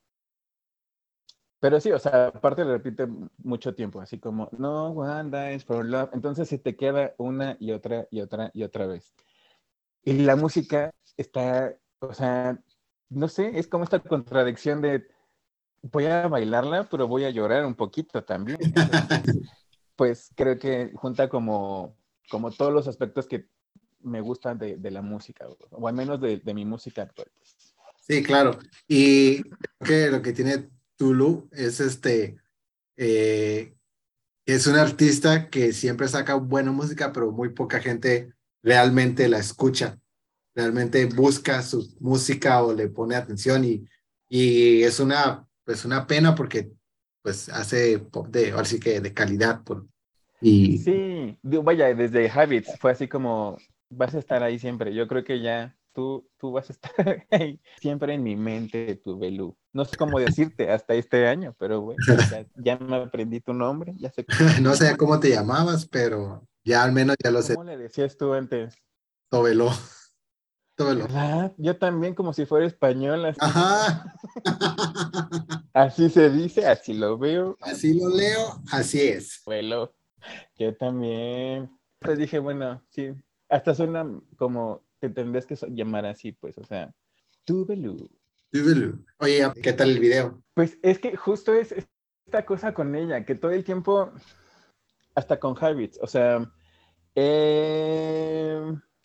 [1.66, 3.08] Pero sí, o sea, aparte le repite
[3.40, 6.12] mucho tiempo, así como, no, Wanda is for love.
[6.14, 9.16] Entonces se te queda una y otra y otra y otra vez.
[10.04, 12.62] Y la música está, o sea,
[13.10, 15.08] no sé, es como esta contradicción de
[15.82, 18.60] voy a bailarla, pero voy a llorar un poquito también.
[18.62, 19.02] Entonces,
[19.96, 21.98] pues creo que junta como,
[22.30, 23.50] como todos los aspectos que
[24.02, 27.32] me gustan de, de la música, o al menos de, de mi música actual.
[27.34, 27.76] Pues.
[28.02, 28.60] Sí, claro.
[28.88, 32.38] Y creo que lo que tiene Tulu es este,
[32.98, 33.76] eh,
[34.46, 40.00] es un artista que siempre saca buena música, pero muy poca gente realmente la escucha,
[40.56, 43.86] realmente busca su música o le pone atención y,
[44.30, 46.72] y es una, pues una pena porque
[47.22, 49.64] pues hace pop de, ahora sí que de calidad.
[49.64, 49.88] Por,
[50.42, 53.58] y Sí, vaya, desde Habits fue así como,
[53.90, 54.94] vas a estar ahí siempre.
[54.94, 57.28] Yo creo que ya tú, tú vas a estar
[57.82, 59.58] siempre en mi mente, tu Belú.
[59.76, 61.98] No sé cómo decirte hasta este año, pero bueno,
[62.32, 64.38] ya, ya me aprendí tu nombre, ya sé cómo.
[64.62, 67.56] no sé cómo te llamabas, pero ya al menos ya lo sé.
[67.56, 68.74] ¿Cómo le decías tú antes?
[69.28, 69.70] Tobeló.
[70.76, 71.08] Tobeló.
[71.08, 71.54] ¿Verdad?
[71.58, 73.26] Yo también como si fuera español.
[73.26, 74.16] Así, Ajá.
[75.74, 77.58] así se dice, así lo veo.
[77.60, 79.42] Así lo leo, así es.
[79.46, 79.94] Abuelo.
[80.58, 81.70] Yo también.
[82.00, 83.14] Pues dije, bueno, sí.
[83.50, 86.94] Hasta suena como te tendrías que llamar así, pues, o sea,
[87.44, 87.98] tu Belú.
[87.98, 88.25] Tobeló.
[89.20, 90.42] Oye, ¿qué tal el video?
[90.54, 91.74] Pues es que justo es
[92.26, 94.12] esta cosa con ella, que todo el tiempo,
[95.14, 96.52] hasta con Habits, o sea,
[97.16, 98.62] eh,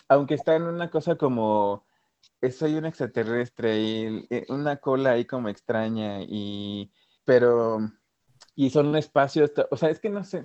[0.08, 1.86] aunque está en una cosa como,
[2.40, 6.92] eh, soy un extraterrestre y eh, una cola ahí como extraña, y,
[7.24, 7.78] pero,
[8.54, 10.44] y son espacios, o sea, es que no sé,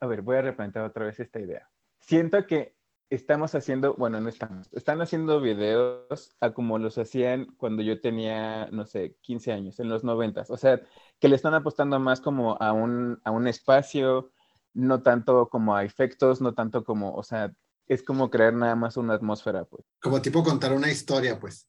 [0.00, 1.70] a ver, voy a replantear otra vez esta idea.
[2.00, 2.74] Siento que
[3.10, 8.66] estamos haciendo, bueno, no estamos, están haciendo videos a como los hacían cuando yo tenía,
[8.70, 10.44] no sé, 15 años, en los 90.
[10.48, 10.80] O sea,
[11.20, 14.32] que le están apostando más como a un, a un espacio,
[14.72, 17.52] no tanto como a efectos, no tanto como, o sea,
[17.86, 19.84] es como crear nada más una atmósfera, pues.
[20.00, 21.68] Como tipo contar una historia, pues.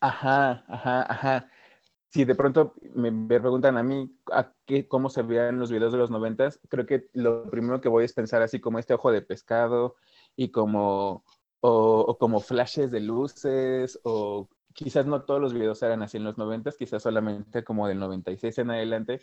[0.00, 1.50] Ajá, ajá, ajá.
[2.08, 5.92] Si de pronto me me preguntan a mí a qué, cómo se veían los videos
[5.92, 9.12] de los noventas, creo que lo primero que voy es pensar así como este ojo
[9.12, 9.96] de pescado
[10.36, 11.24] y como,
[11.60, 16.24] o, o como flashes de luces, o quizás no todos los videos eran así en
[16.24, 19.20] los noventas, quizás solamente como del 96 en adelante,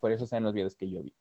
[0.00, 1.14] por eso sean los videos que yo vi.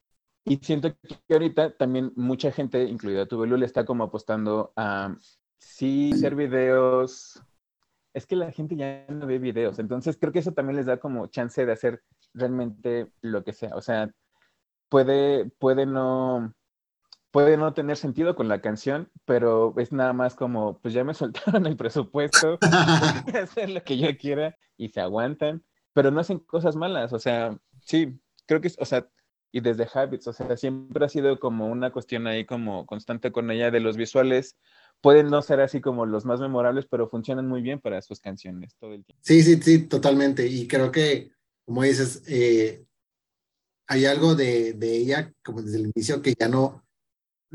[0.46, 0.96] Y siento
[1.28, 5.16] que ahorita también mucha gente, incluida Tubelu, le está como apostando a
[5.58, 7.42] sí hacer videos
[8.16, 10.98] es que la gente ya no ve videos, entonces creo que eso también les da
[10.98, 12.02] como chance de hacer
[12.34, 14.10] realmente lo que sea, o sea,
[14.88, 16.54] puede, puede no,
[17.36, 21.14] puede no tener sentido con la canción, pero es nada más como, pues ya me
[21.58, 22.70] soltaron el presupuesto, voy
[23.36, 27.20] a hacer lo que yo quiera y se aguantan, pero no hacen cosas malas, o
[27.20, 29.10] sea, sí, creo que, es- o sea,
[29.52, 33.52] y desde Habits, o sea, siempre ha sido como una cuestión ahí como constante con
[33.52, 34.56] ella de los visuales,
[35.02, 38.78] pueden no ser así como los más memorables, pero funcionan muy bien para sus canciones
[38.80, 39.22] todo el tiempo.
[39.26, 40.48] Sí, sí, sí, totalmente.
[40.48, 41.32] Y creo que,
[41.66, 42.86] como dices, eh,
[43.88, 46.85] hay algo de, de ella, como desde el inicio, que ya no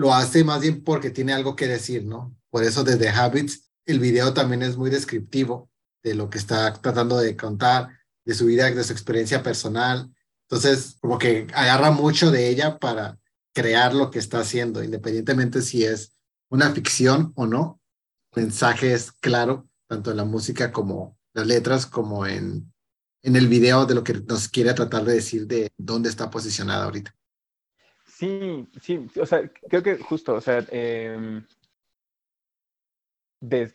[0.01, 2.35] lo hace más bien porque tiene algo que decir, ¿no?
[2.49, 5.71] Por eso desde Habits, el video también es muy descriptivo
[6.03, 7.91] de lo que está tratando de contar,
[8.25, 10.11] de su vida, de su experiencia personal.
[10.49, 13.19] Entonces, como que agarra mucho de ella para
[13.53, 16.17] crear lo que está haciendo, independientemente si es
[16.49, 17.79] una ficción o no.
[18.35, 22.73] El mensaje es claro, tanto en la música como las letras, como en,
[23.21, 26.87] en el video de lo que nos quiere tratar de decir de dónde está posicionada
[26.87, 27.15] ahorita.
[28.21, 31.43] Sí, sí, o sea, creo que justo, o sea, eh,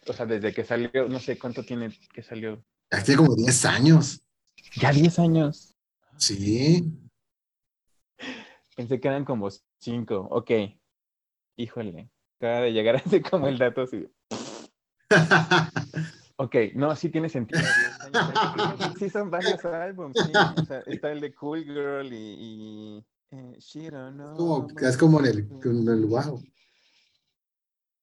[0.07, 2.63] o sea, desde que salió, no sé cuánto tiene que salió.
[2.91, 4.21] Hace como 10 años.
[4.75, 5.75] Ya 10 años.
[6.17, 6.95] Sí.
[8.75, 10.27] Pensé que eran como 5.
[10.29, 10.51] Ok.
[11.57, 12.11] Híjole.
[12.37, 14.07] Acaba de llegar así como el dato así.
[16.35, 17.63] ok, no, sí tiene sentido.
[18.99, 20.15] Sí, son varios álbumes.
[20.23, 20.31] Sí.
[20.61, 22.99] O sea, está el de Cool Girl y.
[22.99, 23.57] y eh,
[24.37, 26.41] como, es como en el, en el wow.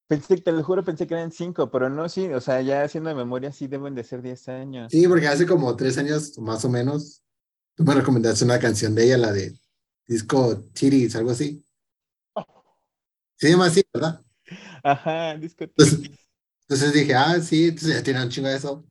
[0.08, 3.08] Pensé, te lo juro, pensé que eran cinco, pero no, sí, o sea, ya haciendo
[3.08, 4.92] de memoria, sí deben de ser diez años.
[4.92, 7.22] Sí, porque hace como tres años, más o menos,
[7.74, 9.58] tú me recomendaste una canción de ella, la de
[10.06, 11.64] Disco Tiris, algo así.
[13.36, 14.20] Se llama así, ¿verdad?
[14.82, 16.10] Ajá, Disco Tiris.
[16.62, 18.84] Entonces, dije, ah, sí, entonces ya tiene un chingo de eso.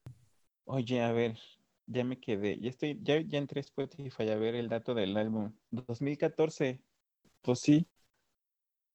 [0.66, 1.38] Oye, a ver,
[1.86, 5.18] ya me quedé, ya estoy, ya, ya entré a Spotify a ver el dato del
[5.18, 5.54] álbum.
[5.72, 6.82] 2014,
[7.42, 7.88] pues sí.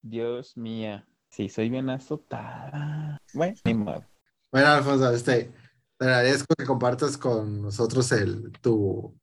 [0.03, 1.07] Dios mía.
[1.29, 3.21] Sí, soy bien azotada.
[3.35, 4.05] Bueno, ni modo.
[4.53, 5.53] Bueno, Alfonso, este,
[5.99, 9.19] te agradezco que compartas con nosotros el, tu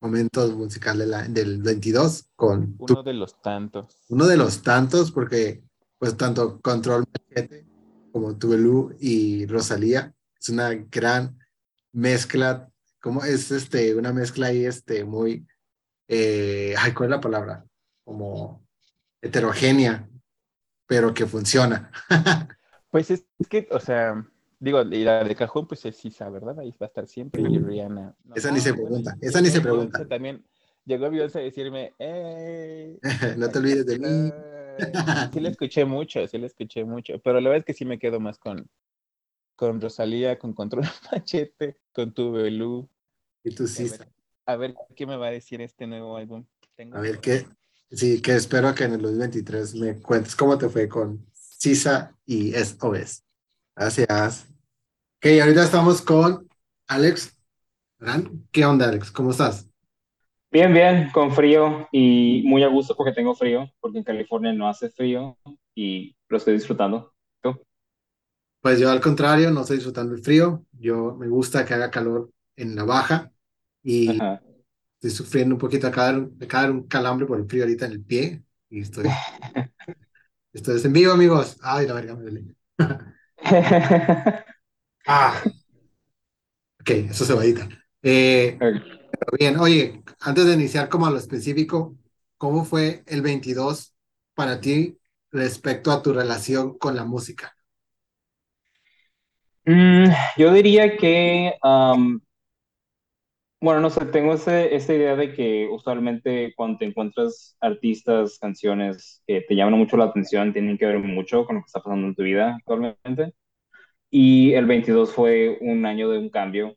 [0.00, 2.76] momento musical de la, del 22 con...
[2.78, 4.02] Uno de los tantos.
[4.08, 5.62] Uno de los tantos, porque
[5.98, 7.04] pues tanto Control
[8.12, 11.38] como Tuvelú y Rosalía es una gran
[11.92, 12.70] mezcla,
[13.06, 15.46] como es este, una mezcla ahí este, muy,
[16.08, 17.64] eh, ay, ¿cuál es la palabra?
[18.02, 18.66] Como
[19.22, 20.10] heterogénea,
[20.88, 21.92] pero que funciona.
[22.90, 24.26] pues es, que, o sea,
[24.58, 26.58] digo, y la de cajón, pues es Sisa, ¿verdad?
[26.58, 28.16] Ahí va a estar siempre y Rihanna.
[28.34, 30.04] esa ni se pregunta, esa ni se pregunta.
[30.08, 30.44] También
[30.84, 32.98] llegó Beyoncé a decirme, ¡eh!
[33.38, 34.32] no te olvides de mí.
[35.32, 38.00] sí le escuché mucho, sí le escuché mucho, pero la verdad es que sí me
[38.00, 38.68] quedo más con,
[39.54, 42.90] con Rosalía, con Control Machete, con Tu Belú.
[43.46, 44.08] Y Sisa.
[44.44, 46.44] A ver, qué me va a decir este nuevo álbum.
[46.92, 47.46] a ver qué,
[47.90, 52.52] Sí, que espero que en el 2023 me cuentes cómo te fue con CISA y
[52.52, 53.22] SOS.
[53.76, 54.48] Gracias.
[55.18, 56.48] Ok, ahorita estamos con
[56.88, 57.38] Alex.
[58.50, 59.12] ¿Qué onda, Alex?
[59.12, 59.70] ¿Cómo estás?
[60.50, 64.68] Bien, bien, con frío y muy a gusto porque tengo frío, porque en California no
[64.68, 65.38] hace frío
[65.74, 67.14] y lo estoy disfrutando.
[67.40, 67.60] ¿Tú?
[68.60, 70.64] Pues yo al contrario, no estoy disfrutando el frío.
[70.72, 73.30] Yo me gusta que haga calor en la baja
[73.88, 74.18] y
[74.96, 78.02] estoy sufriendo un poquito acá de caer un calambre por el frío ahorita en el
[78.02, 79.06] pie y estoy,
[80.52, 81.56] estoy en vivo, amigos.
[81.62, 82.44] Ay, la verga me duele.
[85.06, 85.40] ah.
[86.80, 87.68] Ok, eso se va a editar.
[88.02, 88.58] Eh,
[89.38, 91.96] bien, oye, antes de iniciar como a lo específico,
[92.38, 93.94] ¿cómo fue el 22
[94.34, 94.98] para ti
[95.30, 97.54] respecto a tu relación con la música?
[99.64, 102.20] Mm, yo diría que um,
[103.66, 109.24] bueno, no sé, tengo ese, esa idea de que usualmente cuando te encuentras artistas, canciones
[109.26, 112.06] que te llaman mucho la atención, tienen que ver mucho con lo que está pasando
[112.06, 113.34] en tu vida actualmente.
[114.10, 116.76] Y el 22 fue un año de un cambio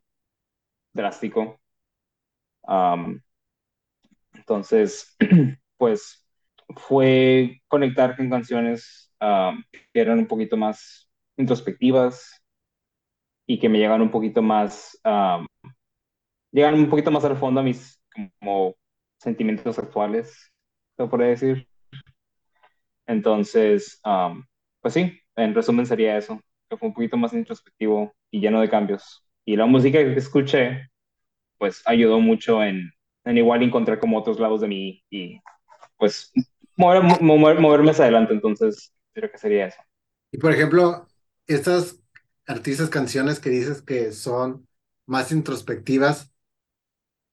[0.92, 1.60] drástico.
[4.34, 5.16] entonces,
[5.76, 6.26] pues
[6.76, 12.42] fue conectar con canciones que eran un poquito más introspectivas
[13.46, 14.98] y que me llegan un poquito más
[16.52, 18.00] llegan un poquito más al fondo a mis
[18.40, 18.74] como
[19.18, 20.50] sentimientos sexuales,
[20.96, 21.68] se puede decir.
[23.06, 24.00] Entonces,
[24.80, 28.70] pues sí, en resumen sería eso, que fue un poquito más introspectivo y lleno de
[28.70, 29.24] cambios.
[29.44, 30.90] Y la música que escuché,
[31.58, 32.92] pues ayudó mucho en,
[33.24, 35.40] en igual encontrar como otros lados de mí y
[35.96, 36.32] pues
[36.76, 37.02] mover,
[37.60, 38.32] moverme hacia adelante.
[38.32, 39.82] Entonces, creo que sería eso.
[40.32, 41.06] Y por ejemplo,
[41.46, 42.00] estas
[42.46, 44.66] artistas, canciones que dices que son
[45.06, 46.29] más introspectivas,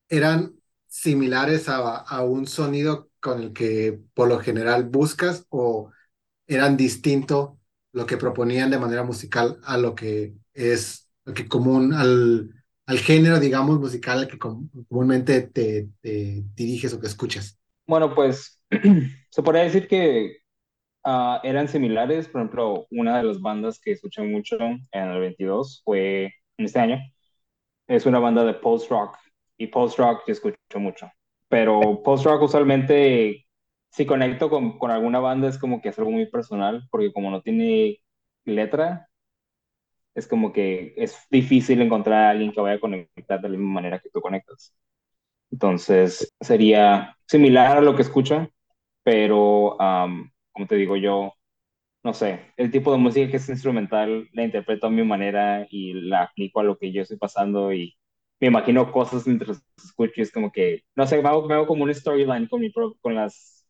[0.10, 0.54] eran
[0.88, 5.92] similares a, a, un sonido con el que por lo general buscas o
[6.48, 7.60] eran distinto
[7.92, 12.52] lo que proponían de manera musical a lo que es lo que común al,
[12.86, 17.60] al género, digamos, musical al que comúnmente te, diriges o que escuchas?
[17.86, 18.62] Bueno, pues
[19.30, 20.38] se podría decir que
[21.06, 22.30] uh, eran similares.
[22.30, 26.80] Por ejemplo, una de las bandas que escuché mucho en el 22 fue en este
[26.80, 26.98] año.
[27.88, 29.18] Es una banda de post-rock
[29.58, 31.12] y post-rock yo escucho mucho.
[31.50, 33.48] Pero post-rock usualmente,
[33.92, 37.32] si conecto con, con, alguna banda, es como que es algo muy personal, porque como
[37.32, 38.00] no tiene
[38.46, 39.10] letra,
[40.16, 43.74] es como que es difícil encontrar a alguien que vaya a conectar de la misma
[43.74, 44.76] manera que tú conectas.
[45.52, 48.50] Entonces, sería similar a lo que escucho,
[49.04, 51.34] pero, como te digo yo,
[52.04, 55.94] no sé, el tipo de música que es instrumental la interpreto a mi manera y
[55.94, 57.98] la aplico a lo que yo estoy pasando y
[58.40, 61.68] me imagino cosas mientras escucho y es como que, no sé, me hago, me hago
[61.68, 63.68] como un storyline con, mi con, las,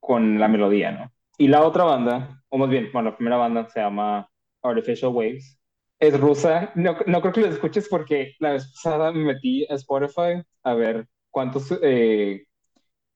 [0.00, 1.12] con la melodía, ¿no?
[1.38, 4.28] Y la otra banda, o más bien, bueno, la primera banda se llama
[4.62, 5.60] Artificial Waves.
[6.00, 6.72] Es rusa.
[6.74, 10.74] No, no creo que lo escuches porque la vez pasada me metí a Spotify a
[10.74, 12.44] ver cuántos, eh,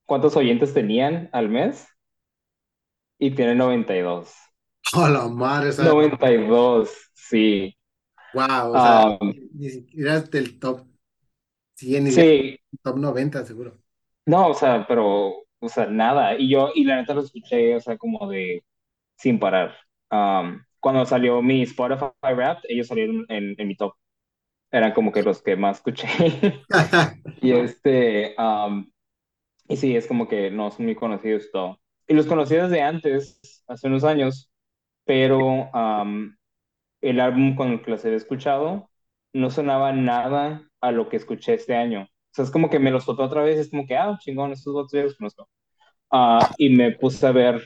[0.07, 1.89] cuántos oyentes tenían al mes
[3.19, 4.33] y tiene 92.
[4.95, 5.71] Oh, la madre.
[5.71, 7.77] O 92, sí.
[8.35, 10.92] Wow, o sea, um, ni siquiera del top
[11.87, 12.59] 100, ni sí.
[12.83, 13.79] top 90 seguro.
[14.27, 16.37] No, o sea, pero, o sea, nada.
[16.39, 18.65] Y yo, y la neta lo escuché, o sea, como de
[19.17, 19.77] sin parar.
[20.11, 23.95] Um, cuando salió mi Spotify Rap, ellos salieron en, en mi top
[24.73, 26.09] eran como que los que más escuché.
[27.43, 28.91] y este, um,
[29.69, 31.79] y sí, es como que no son muy conocidos todo.
[32.09, 34.51] Y los conocí desde antes, hace unos años,
[35.05, 36.35] pero um,
[37.03, 38.91] el álbum con el que los había escuchado
[39.33, 42.03] no sonaba nada a lo que escuché este año.
[42.03, 44.53] O sea, es como que me los topé otra vez, es como que, ah, chingón,
[44.53, 45.49] estos otros ya los conozco.
[46.11, 47.63] Uh, y me puse a ver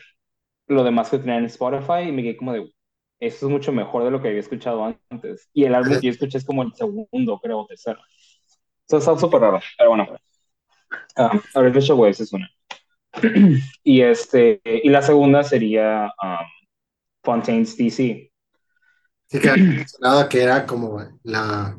[0.69, 2.73] lo demás que tenía en Spotify y me quedé como de,
[3.21, 5.49] eso es mucho mejor de lo que había escuchado antes.
[5.53, 8.01] Y el álbum que yo escuché es como el segundo, creo, o tercero.
[8.87, 10.07] Eso está súper raro, pero bueno.
[11.17, 12.49] Um, Artificial Waves es una.
[13.83, 16.47] y, este, y la segunda sería um,
[17.25, 18.31] Fontaine's DC.
[19.29, 21.79] Sí, que mencionado que era como la.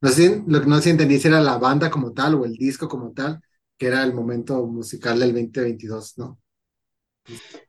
[0.00, 2.52] No sé, lo que no sé entendí si era la banda como tal o el
[2.54, 3.40] disco como tal,
[3.76, 6.38] que era el momento musical del 2022, ¿no?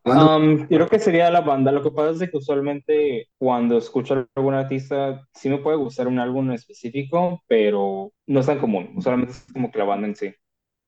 [0.06, 1.72] Um, creo que sería la banda.
[1.72, 6.08] Lo que pasa es que usualmente cuando escucho a algún artista, sí me puede gustar
[6.08, 8.94] un álbum específico, pero no es tan común.
[8.96, 10.34] Usualmente es como que la banda en sí.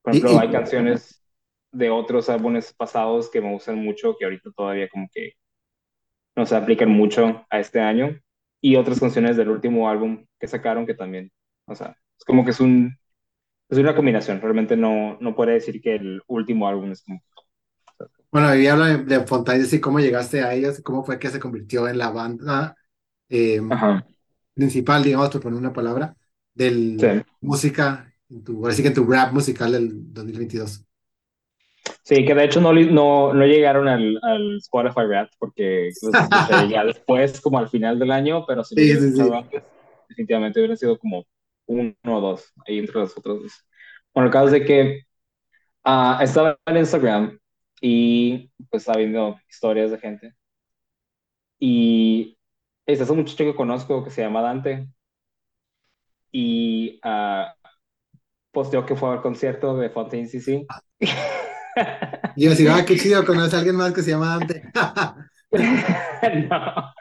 [0.02, 1.24] Por ejemplo, hay canciones
[1.72, 5.34] de otros álbumes pasados que me gustan mucho, que ahorita todavía como que
[6.36, 8.20] no se aplican mucho a este año.
[8.62, 11.32] Y otras canciones del último álbum que sacaron que también,
[11.66, 12.96] o sea, es como que es un
[13.70, 14.42] es una combinación.
[14.42, 17.22] Realmente no, no puede decir que el último álbum es como
[18.32, 21.88] bueno, y habla de, Fontaine, y cómo llegaste a ellos, cómo fue que se convirtió
[21.90, 22.78] en la banda
[23.28, 23.70] em,
[24.54, 26.16] principal, digamos, por poner una palabra,
[26.54, 30.86] de música, en tu, que en tu rap musical del 2022.
[32.04, 36.12] Sí, que de hecho no, no, no llegaron al, al, Spotify Rap porque los
[36.70, 39.24] ya después, como al final del año, pero si sí, sí,
[40.10, 41.26] definitivamente hubieran sido como
[41.68, 43.66] uno o dos ahí entre los otros dos.
[44.14, 45.02] Bueno, el caso es de que
[45.86, 47.40] uh, estaba en Instagram
[47.82, 50.34] y pues está viendo historias de gente.
[51.60, 52.38] Y
[52.86, 54.88] este es un muchacho que conozco que se llama Dante
[56.32, 57.46] y uh,
[58.52, 60.66] posteó que fue al concierto de Fontaine CC.
[62.36, 64.64] Y yo decía, ah, qué chido, conoces a alguien más que se llama Dante.
[66.50, 66.94] no.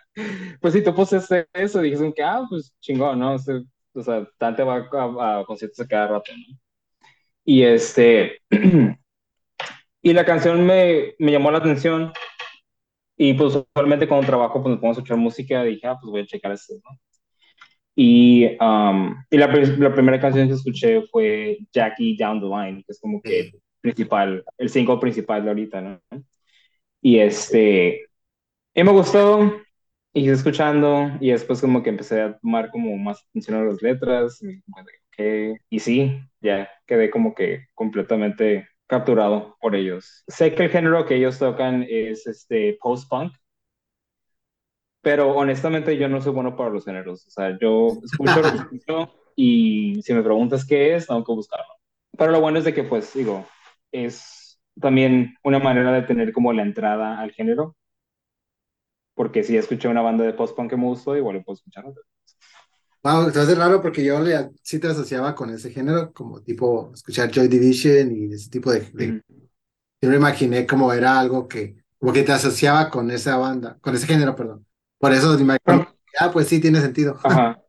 [0.60, 3.34] Pues si tú posteaste eso, dijiste que, ah, pues chingón, ¿no?
[3.34, 6.58] O sea, Dante va a, a conciertos cada rato, ¿no?
[7.44, 8.40] Y este,
[10.02, 12.12] Y la canción me, me llamó la atención.
[13.16, 16.26] Y pues usualmente cuando trabajo, pues pongo a escuchar música, dije, ah, pues voy a
[16.26, 16.98] checar esto, ¿no?
[17.94, 22.92] Y, um, y la, la, primera canción que escuché fue Jackie Down the Line, que
[22.92, 26.00] es como que principal, el single principal de ahorita, ¿no?
[27.00, 28.06] Y este,
[28.74, 29.52] y me gustó,
[30.12, 34.42] y escuchando, y después como que empecé a tomar como más atención a las letras,
[34.42, 34.62] y,
[35.70, 40.24] y sí, ya quedé como que completamente capturado por ellos.
[40.28, 43.32] Sé que el género que ellos tocan es este post-punk,
[45.02, 47.26] pero honestamente yo no soy bueno para los géneros.
[47.26, 51.74] O sea, yo escucho escucho y si me preguntas qué es, tengo que buscarlo.
[52.18, 53.46] Pero lo bueno es de que, pues, digo,
[53.92, 57.76] es también una manera de tener como la entrada al género.
[59.14, 62.02] Porque si escuché una banda de post-punk que me gustó, igual lo puedo escuchar otra.
[63.02, 64.18] Wow, es raro porque yo
[64.62, 69.22] sí te asociaba con ese género, como tipo escuchar Joy Division y ese tipo de...
[70.02, 73.94] Yo me imaginé como era algo que, como que te asociaba con esa banda, con
[73.94, 74.66] ese género, perdón.
[74.98, 75.88] Por eso me imaginé,
[76.18, 77.18] ah, pues sí, tiene sentido.
[77.22, 77.60] Ajá.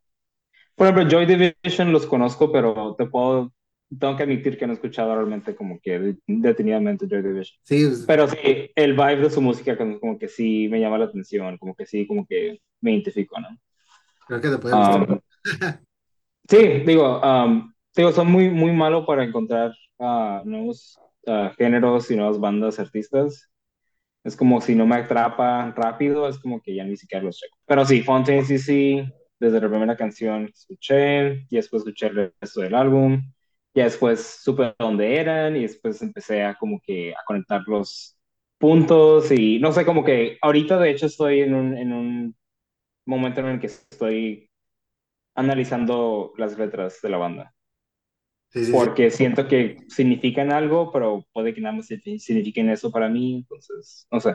[0.76, 3.52] Por ejemplo, Joy Division los conozco, pero te puedo,
[4.00, 7.60] tengo que admitir que no he escuchado realmente como que detenidamente Joy Division.
[7.64, 8.04] Sí.
[8.08, 11.76] Pero sí, el vibe de su música como que sí me llama la atención, como
[11.76, 13.50] que sí, como que me identifico, ¿no?
[14.28, 15.12] Creo que te puede gustar.
[15.12, 15.20] Um,
[16.48, 22.16] sí, digo, um, digo, son muy, muy malos para encontrar uh, nuevos uh, géneros y
[22.16, 23.50] nuevas bandas artistas.
[24.24, 27.58] Es como si no me atrapa rápido, es como que ya ni siquiera los checo.
[27.66, 29.04] Pero sí, Fontaine sí, sí,
[29.40, 33.22] desde la primera canción escuché, y después escuché el resto del álbum,
[33.74, 38.18] y después supe dónde eran, y después empecé a como que a conectar los
[38.58, 42.36] puntos, y no sé, como que ahorita de hecho estoy en un, en un
[43.06, 44.50] momento en el que estoy
[45.36, 47.56] analizando las letras de la banda.
[48.50, 48.90] Sí, sí, sí.
[48.90, 53.36] Porque siento que significan algo, pero puede que nada más signifi- signifiquen eso para mí,
[53.36, 54.32] entonces, no sé,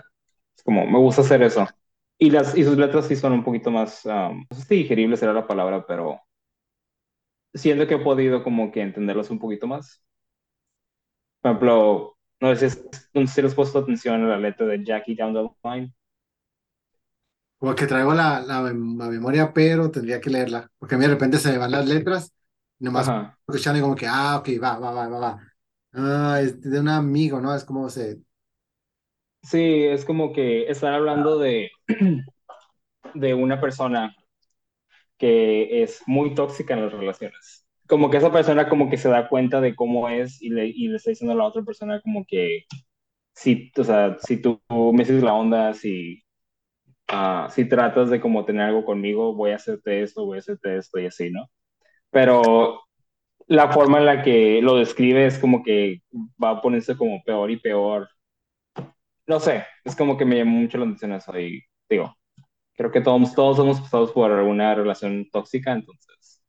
[0.56, 1.66] es como, me gusta hacer eso.
[2.18, 5.20] Y, las, y sus letras sí son un poquito más, um, no sé si digeribles
[5.20, 6.20] será la palabra, pero
[7.56, 10.02] siento que he podido como que entenderlas un poquito más.
[11.40, 12.80] Por ejemplo, no sé si,
[13.14, 15.92] no sé si les he puesto atención a la letra de Jackie Down the Line.
[17.58, 20.70] Como que traigo la, la, mem- la memoria, pero tendría que leerla.
[20.78, 22.32] Porque a mí de repente se me van las letras,
[22.78, 23.38] y nomás Ajá.
[23.48, 25.52] escuchando y como que, ah, ok, va, va, va, va, va.
[25.92, 27.54] Ah, es de un amigo, ¿no?
[27.54, 28.20] Es como se...
[29.42, 31.70] Sí, es como que están hablando de,
[33.14, 34.14] de una persona
[35.18, 37.66] que es muy tóxica en las relaciones.
[37.88, 40.88] Como que esa persona como que se da cuenta de cómo es y le, y
[40.88, 42.64] le está diciendo a la otra persona como que
[43.34, 46.22] si, o sea, si tú me haces la onda, si,
[47.08, 50.76] ah, si tratas de como tener algo conmigo, voy a hacerte esto, voy a hacerte
[50.78, 51.46] esto y así, ¿no?
[52.10, 52.82] Pero
[53.48, 56.02] la forma en la que lo describe es como que
[56.42, 58.08] va a ponerse como peor y peor.
[59.26, 62.16] No sé, es como que me llamó mucho la atención eso y digo,
[62.76, 66.42] creo que todos, todos hemos pasado por alguna relación tóxica, entonces,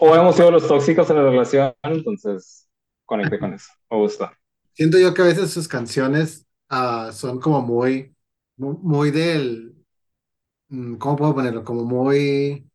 [0.00, 2.68] o hemos sido los tóxicos en la relación, entonces
[3.06, 4.38] conecté con eso, me gusta.
[4.74, 8.14] Siento yo que a veces sus canciones ah, son como muy,
[8.56, 9.74] mu- muy del,
[10.68, 11.64] mm, ¿cómo puedo ponerlo?
[11.64, 12.70] Como muy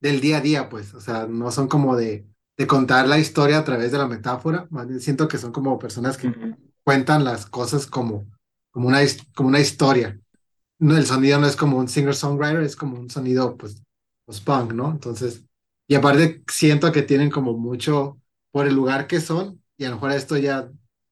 [0.00, 0.94] del día a día, pues.
[0.94, 4.66] O sea, no son como de, de contar la historia a través de la metáfora.
[4.70, 6.34] Más bien siento que son como personas que
[6.84, 8.26] cuentan las cosas como,
[8.70, 9.00] como una,
[9.34, 10.20] como una historia.
[10.78, 13.82] No, el sonido no es como un singer-songwriter, es como un sonido, pues,
[14.26, 14.90] post-punk, ¿no?
[14.90, 15.44] Entonces,
[15.88, 18.20] y aparte siento que tienen como mucho
[18.50, 20.70] por el lugar que son, y a lo mejor esto ya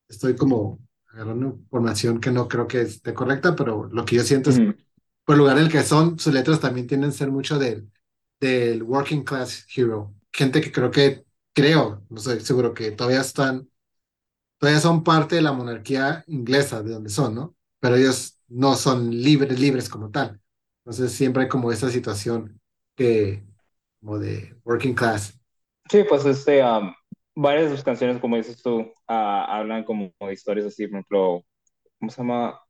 [0.09, 0.81] estoy como
[1.13, 4.75] agarrando información que no creo que esté correcta, pero lo que yo siento es Ujú.
[5.25, 7.91] por el lugar en el que son, sus letras también tienden a ser mucho del,
[8.41, 10.15] del working class hero.
[10.33, 13.69] Gente que creo que, creo, no estoy seguro que todavía están
[14.59, 17.57] todavía son parte de la monarquía inglesa, de donde son, ¿no?
[17.81, 20.41] Pero ellos no son libres, libres como tal.
[20.85, 22.61] Entonces siempre hay como esa situación
[22.97, 23.45] que,
[24.01, 25.39] como de working class.
[25.91, 26.93] Sí, pues este, um,
[27.35, 31.43] varias de sus canciones, como dices tú, ah, hablan como de historias así, por ejemplo,
[31.99, 32.61] ¿cómo se llama?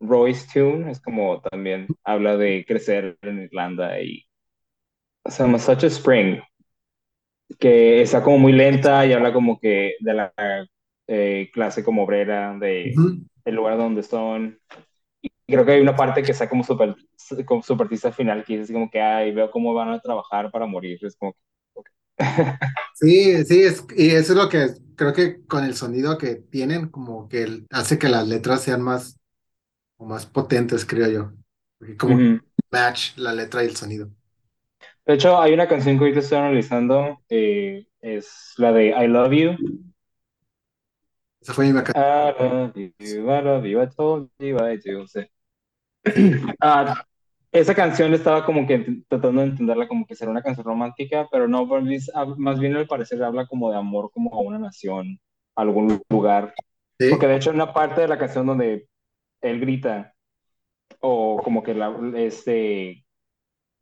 [0.00, 4.26] Roy's Tune, es como también habla de crecer en Irlanda y
[5.26, 6.40] se llama Such a Spring,
[7.58, 10.32] que está como muy lenta y habla como que de la
[11.06, 13.24] eh, clase como obrera, de Ujú.
[13.44, 14.58] el lugar donde son.
[15.46, 16.94] Creo que hay una parte que está como super,
[17.46, 20.50] como super triste al final, que es como que, ay, veo cómo van a trabajar
[20.50, 20.98] para morir.
[21.02, 21.34] Es como,
[22.92, 26.88] Sí, sí, es, y eso es lo que creo que con el sonido que tienen,
[26.88, 29.18] como que hace que las letras sean más,
[29.98, 31.32] o más potentes, creo yo.
[31.78, 32.20] Porque como
[32.72, 34.10] match la letra y el sonido.
[35.06, 39.32] De hecho, hay una canción que ahorita estoy analizando, eh, es la de I Love
[39.32, 39.56] You.
[41.40, 45.06] Esa fue mi vaca- I love you, I love you, I told you I do.
[45.06, 45.26] Sí.
[46.60, 47.04] Ah,
[47.52, 51.48] esa canción estaba como que tratando de entenderla como que será una canción romántica, pero
[51.48, 54.58] no, más bien hab- más bien al parecer habla como de amor, como a una
[54.58, 55.20] nación,
[55.56, 56.54] a algún lugar.
[56.98, 58.88] Sí, Porque de hecho una parte de la canción donde
[59.42, 60.14] él grita,
[61.00, 63.06] o como que la, este,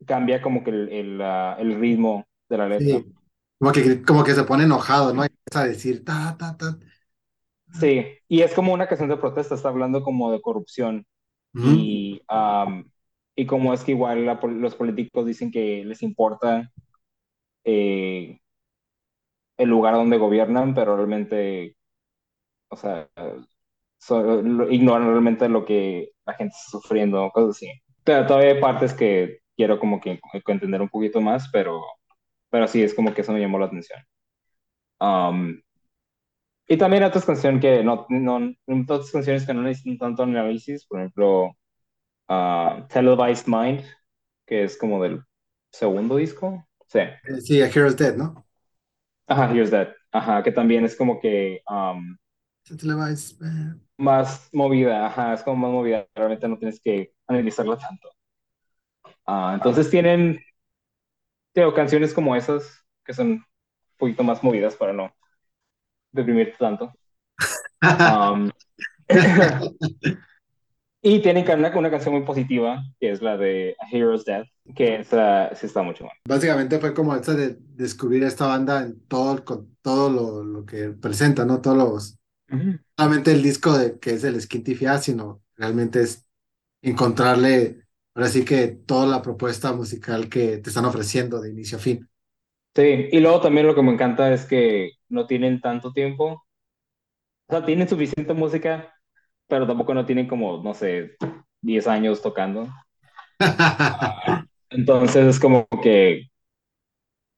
[0.07, 3.03] cambia como que el, el, ah, el ritmo de la letra.
[3.03, 3.13] sí.
[3.59, 5.23] Como que, como que se pone enojado, ¿no?
[5.23, 6.77] Y empieza a decir, ta, ta, ta.
[7.79, 11.05] Sí, y es como una canción de protesta, está hablando como de corrupción
[11.61, 12.89] Y, am,
[13.35, 16.71] y como es que igual la los políticos dicen que les importa
[17.65, 18.39] eh,
[19.57, 21.77] el lugar donde gobiernan, pero realmente,
[22.69, 23.09] o sea,
[23.99, 27.71] so- lo- ignoran realmente lo que la gente está sufriendo, cosas así.
[28.03, 31.81] Pero todavía hay partes que quiero como que, entender un poquito más, pero,
[32.49, 33.99] pero sí, es como que eso me llamó la atención.
[34.99, 35.61] Am,
[36.67, 38.53] y también otras canciones que no, no,
[38.89, 41.57] otras canciones que no necesitan tanto análisis, por ejemplo,
[42.27, 43.83] ah, Televised Mind,
[44.45, 45.21] que es como del
[45.71, 46.65] segundo disco.
[46.87, 46.99] Sí.
[46.99, 48.45] Eh, Sí, A Hero's Dead, ¿no?
[49.27, 49.89] Ajá, Here's That.
[50.11, 52.17] Ajá, que también es como que um,
[52.65, 55.07] Televised, eh, más movida.
[55.07, 56.07] Ajá, es como más movida.
[56.15, 58.09] Realmente no tienes que analizarla tanto.
[59.25, 60.39] Ah, entonces tienen,
[61.53, 63.45] digo, canciones como esas que son un
[63.97, 65.13] poquito más movidas para no
[66.13, 66.93] deprimirte tanto.
[67.83, 68.49] Um,
[71.05, 75.01] Y tienen una, una canción muy positiva, que es la de A Hero's Death, que
[75.01, 76.13] esa sí está mucho más.
[76.25, 80.91] Básicamente fue como esta de descubrir esta banda en todo, con todo lo, lo que
[80.91, 81.59] presenta, ¿no?
[81.59, 82.19] Todos los...
[82.97, 86.25] Solamente el disco de, que es el Skinty sino realmente es
[86.81, 87.81] encontrarle,
[88.15, 92.07] ahora sí que toda la propuesta musical que te están ofreciendo de inicio a fin.
[92.75, 96.43] Sí, y luego también lo que me encanta es que no tienen tanto tiempo.
[97.47, 98.93] O sea, tienen suficiente música,
[99.47, 101.17] pero tampoco no tienen como, no sé,
[101.61, 102.67] 10 años tocando.
[104.69, 106.27] Entonces es como que,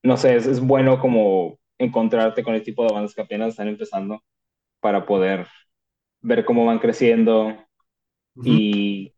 [0.04, 3.68] no sé, es, es bueno como encontrarte con el tipo de bandas que apenas están
[3.68, 4.22] empezando
[4.82, 5.48] para poder
[6.22, 7.58] ver cómo van creciendo
[8.36, 8.66] Ujú.
[8.66, 9.14] y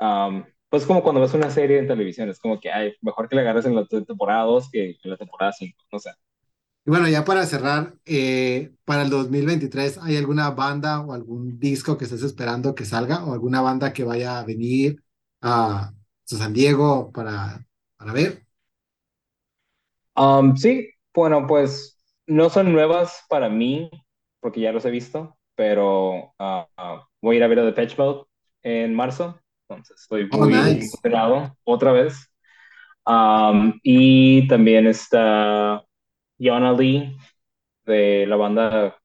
[0.00, 3.36] um, pues como cuando ves una serie en televisión, es como que, ay, mejor que
[3.36, 6.10] le agarres en la te- temporada 2 que en la temporada 5, no sé.
[6.84, 11.98] Y bueno, ya para cerrar, eh, para el 2023, ¿hay alguna banda o algún disco
[11.98, 13.24] que estés esperando que salga?
[13.24, 15.02] ¿O alguna banda que vaya a venir
[15.42, 15.92] a
[16.24, 17.66] San Diego para,
[17.98, 18.46] para ver?
[20.16, 23.90] Um, sí, bueno, pues no son nuevas para mí,
[24.40, 27.96] porque ya los he visto, pero ah, ah, voy a ir a ver a Depeche
[27.96, 28.24] Mode
[28.62, 30.86] en marzo, entonces estoy Oh, muy nice.
[31.02, 32.30] emocionado otra vez.
[33.06, 35.82] Um, y también está
[36.38, 37.16] Yana Lee
[37.86, 38.96] de la banda,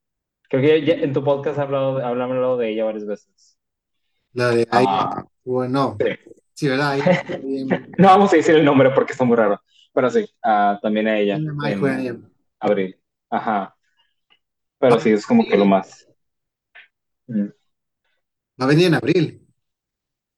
[0.50, 3.58] creo que ya- en tu podcast hablado, han hablado de ella varias veces.
[4.34, 6.08] La de ahí, Ah, bueno, sí.
[6.54, 6.92] sí, ¿verdad?
[6.92, 7.02] Ahí,
[7.98, 9.62] No vamos a decir el nombre porque está muy raro,
[9.94, 12.24] pero sí, ah, también a ella en
[12.60, 13.00] abril.
[13.30, 13.76] Ajá.
[14.80, 16.08] Pero sí, es como que lo más.
[17.28, 17.48] Mm.
[18.62, 19.43] Va a venir en abril.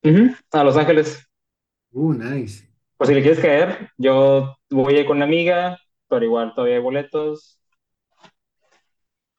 [0.06, 1.28] Ujú, A Los Ángeles.
[1.94, 2.64] Uh, nice.
[2.98, 5.78] Pues si le quieres caer, yo voy a ir con una amiga,
[6.08, 7.60] pero igual todavía hay boletos.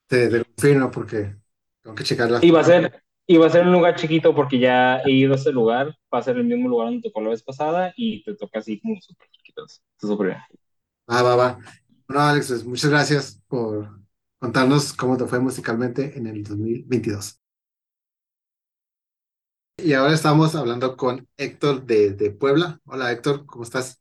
[0.09, 1.37] Te, te confirmo porque
[1.83, 4.35] tengo que checar las Y va a ser, y va a ser un lugar chiquito
[4.35, 5.89] porque ya he ido a ese lugar.
[6.13, 8.81] Va a ser el mismo lugar donde tocó la vez pasada y te toca así
[8.81, 9.83] como súper chiquitos.
[9.97, 10.39] Está súper bien.
[11.11, 11.59] Va, va, va.
[12.09, 14.01] Bueno, Alex, pues, muchas gracias por
[14.39, 17.41] contarnos cómo te fue musicalmente en el 2022.
[19.79, 22.81] Y ahora estamos hablando con Héctor de, de Puebla.
[22.85, 24.01] Hola, Héctor, ¿cómo estás?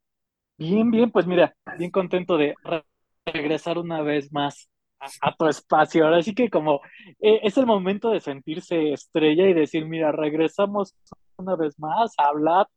[0.58, 2.86] Bien, bien, pues mira, bien contento de re-
[3.26, 4.70] regresar una vez más
[5.00, 6.06] a, a tu espacio.
[6.06, 6.80] Ahora sí que como
[7.20, 10.96] eh, es el momento de sentirse estrella y decir, mira, regresamos
[11.38, 12.68] una vez más a hablar.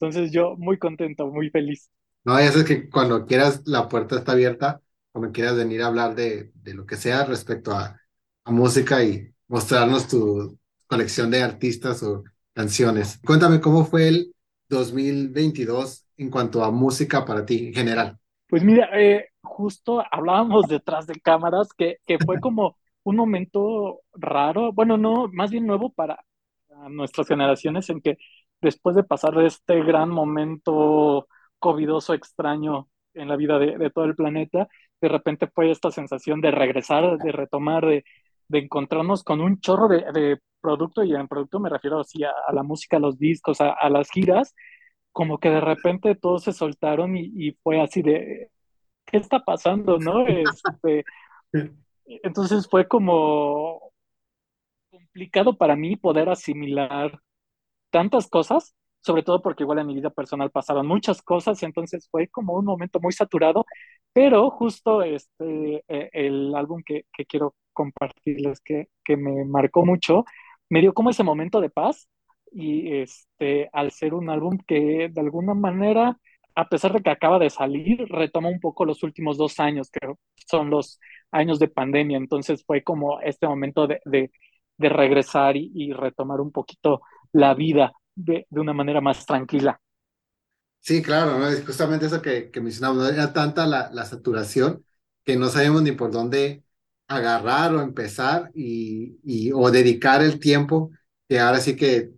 [0.00, 1.90] Entonces yo muy contento, muy feliz.
[2.24, 4.82] No, ya sabes que cuando quieras, la puerta está abierta,
[5.12, 8.00] cuando quieras venir a hablar de, de lo que sea respecto a,
[8.44, 12.24] a música y mostrarnos tu colección de artistas o
[12.56, 13.20] canciones.
[13.22, 14.34] Cuéntame cómo fue el
[14.70, 18.18] 2022 en cuanto a música para ti en general.
[18.48, 24.72] Pues mira, eh, justo hablábamos detrás de cámaras que, que fue como un momento raro,
[24.72, 26.18] bueno, no, más bien nuevo para,
[26.90, 28.18] nuestras generaciones en que
[28.60, 31.26] después de pasar este gran momento
[31.58, 34.68] covidoso extraño en la vida de, de todo el planeta,
[35.00, 38.04] de repente fue esta sensación de regresar, de retomar, de,
[38.48, 42.32] de encontrarnos con un chorro de, de producto, y en producto me refiero así a,
[42.46, 44.54] a la música, a los discos, a, a las giras,
[45.12, 48.50] como que de repente todos se soltaron y, y fue así de,
[49.06, 50.24] ¿qué está pasando, no?
[50.26, 51.04] Este,
[52.06, 53.92] entonces fue como
[54.90, 57.20] complicado para mí poder asimilar
[57.90, 62.28] tantas cosas, sobre todo porque igual en mi vida personal pasaron muchas cosas, entonces fue
[62.28, 63.64] como un momento muy saturado,
[64.12, 70.24] pero justo este, eh, el álbum que, que quiero compartirles que, que me marcó mucho,
[70.70, 72.08] me dio como ese momento de paz
[72.52, 76.18] y este, al ser un álbum que de alguna manera,
[76.56, 80.00] a pesar de que acaba de salir, retoma un poco los últimos dos años, que
[80.48, 80.98] son los
[81.32, 84.32] años de pandemia, entonces fue como este momento de, de,
[84.78, 87.02] de regresar y, y retomar un poquito
[87.32, 89.80] la vida de, de, una manera más tranquila.
[90.80, 91.48] Sí, claro, ¿no?
[91.48, 93.08] Es justamente eso que, que mencionamos, ¿no?
[93.08, 94.84] era tanta la, la, saturación
[95.24, 96.62] que no sabíamos ni por dónde
[97.08, 100.90] agarrar o empezar y, y, o dedicar el tiempo,
[101.28, 102.12] que ahora sí que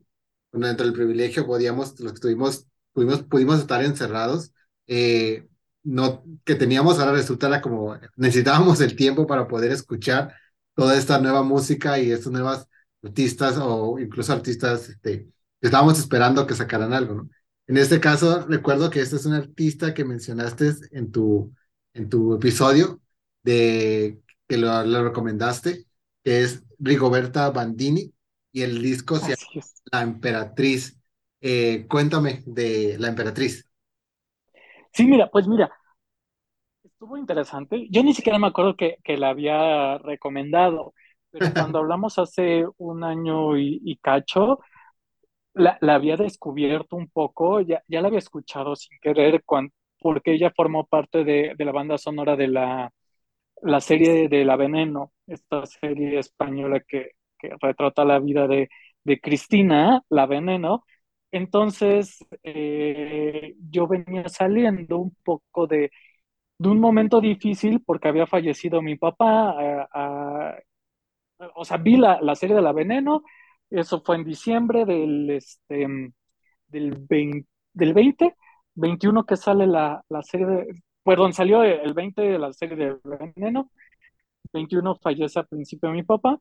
[0.53, 4.53] bueno, dentro del privilegio podíamos, los que tuvimos, pudimos, pudimos estar encerrados,
[4.86, 5.47] eh,
[5.82, 10.34] no, que teníamos, ahora resulta como necesitábamos el tiempo para poder escuchar
[10.74, 12.66] toda esta nueva música y estas nuevas
[13.03, 15.26] artistas o incluso artistas este,
[15.61, 17.30] que estábamos esperando que sacaran algo, ¿no?
[17.66, 21.53] En este caso, recuerdo que este es un artista que mencionaste en tu,
[21.93, 23.01] en tu episodio,
[23.43, 25.87] de que lo, lo recomendaste,
[26.25, 28.15] que es Rigoberta Bandini,
[28.53, 29.83] y el disco se llama es.
[29.93, 30.99] La Emperatriz.
[31.41, 33.67] Eh, cuéntame de La Emperatriz.
[34.93, 35.71] Sí, mira, pues mira,
[36.85, 37.87] estuvo interesante.
[37.91, 40.95] Yo ni siquiera me acuerdo que, que la había recomendado,
[41.31, 44.61] pero cuando hablamos hace un año y, y cacho,
[45.55, 50.35] la, la había descubierto un poco, ya, ya la había escuchado sin querer, cuan- porque
[50.35, 52.93] ella formó parte de, de la banda sonora de la,
[53.63, 58.69] la serie de La Veneno, esta serie española que, que retrata la vida de,
[59.05, 60.85] de Cristina, La Veneno.
[61.33, 65.91] Entonces, eh, yo venía saliendo un poco de,
[66.59, 69.89] de un momento difícil porque había fallecido mi papá.
[71.55, 73.23] o sea, vi la, la serie de La Veneno,
[73.71, 75.87] eso fue en diciembre del, este,
[76.69, 78.37] del 20, del 20,
[78.75, 82.97] 21 que sale la, la serie de, perdón, salió el 20 de la serie de
[83.05, 83.71] Veneno,
[84.53, 86.39] 21 fallece a principio mi papá,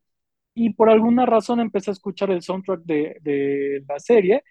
[0.56, 4.44] y por alguna razón empecé a escuchar el soundtrack de, de la serie,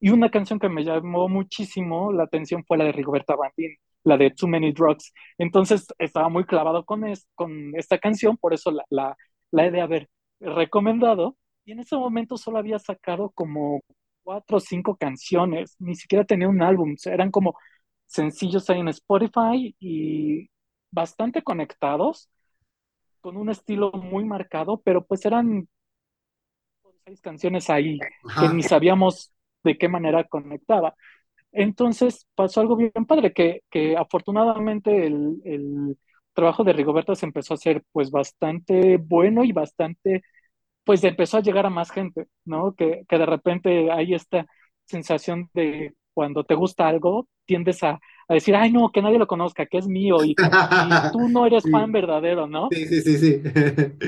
[0.00, 4.16] y una canción que me llamó muchísimo la atención fue la de Rigoberta Bandini, la
[4.16, 5.12] de Too Many Drugs.
[5.38, 9.16] Entonces estaba muy clavado con, es, con esta canción, por eso la, la,
[9.52, 10.08] la he de haber
[10.40, 11.36] recomendado.
[11.64, 13.80] Y en ese momento solo había sacado como
[14.24, 17.56] cuatro o cinco canciones, ni siquiera tenía un álbum, eran como
[18.12, 20.50] sencillos ahí en Spotify y
[20.90, 22.28] bastante conectados,
[23.20, 25.68] con un estilo muy marcado, pero pues eran
[27.04, 27.98] seis canciones ahí
[28.38, 29.32] que ni sabíamos
[29.64, 30.94] de qué manera conectaba.
[31.52, 35.98] Entonces pasó algo bien padre, que, que afortunadamente el, el
[36.34, 40.22] trabajo de Rigoberta se empezó a hacer pues bastante bueno y bastante
[40.84, 42.74] pues empezó a llegar a más gente, ¿no?
[42.74, 44.46] Que, que de repente hay esta
[44.86, 49.26] sensación de cuando te gusta algo, tiendes a, a decir, ay, no, que nadie lo
[49.26, 50.40] conozca, que es mío, y,
[50.78, 52.76] y tú no eres fan Sí, verdadero, ¿no?
[52.76, 53.42] sí, sí, sí, sí.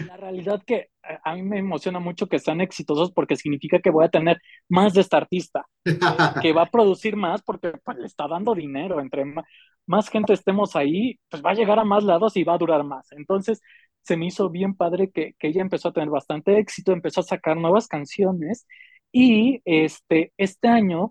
[0.03, 0.89] La realidad que
[1.25, 4.39] a, mí me emociona mucho que sean exitosos porque significa que voy a tener
[4.69, 5.67] más de esta artista,
[6.05, 9.01] que, que va a producir más porque pues, le está dando dinero.
[9.01, 9.45] Entre ma-
[9.87, 12.85] más gente estemos ahí, pues va a llegar a más lados y va a durar
[12.85, 13.11] más.
[13.13, 13.61] Entonces,
[14.03, 17.23] se me hizo bien padre que, que ella empezó a tener bastante éxito, empezó a
[17.25, 18.67] sacar nuevas canciones
[19.13, 21.11] y este, este año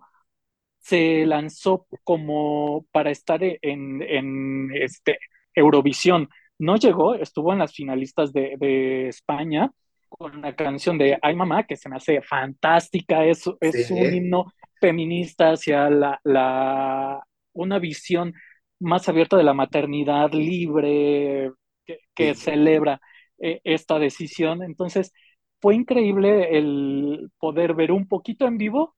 [0.84, 5.18] se lanzó como para estar en, en este,
[5.56, 6.30] Eurovisión.
[6.60, 9.72] No llegó, estuvo en las finalistas de, de España
[10.10, 14.54] con la canción de Ay Mamá, que se me hace fantástica, es, es un himno
[14.80, 17.24] feminista hacia la, la,
[17.54, 18.34] una visión
[18.80, 21.52] más abierta de la maternidad libre,
[21.86, 22.42] que, que sí.
[22.42, 23.00] celebra
[23.40, 24.62] eh, esta decisión.
[24.62, 25.14] Entonces,
[25.62, 28.96] fue increíble el poder ver un poquito en vivo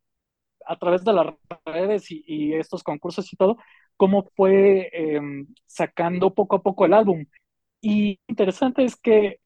[0.68, 1.28] a través de las
[1.66, 3.58] redes y, y estos concursos y todo,
[3.98, 5.22] cómo fue eh,
[5.66, 7.26] sacando poco a poco el álbum.
[7.82, 9.40] Y interesante es que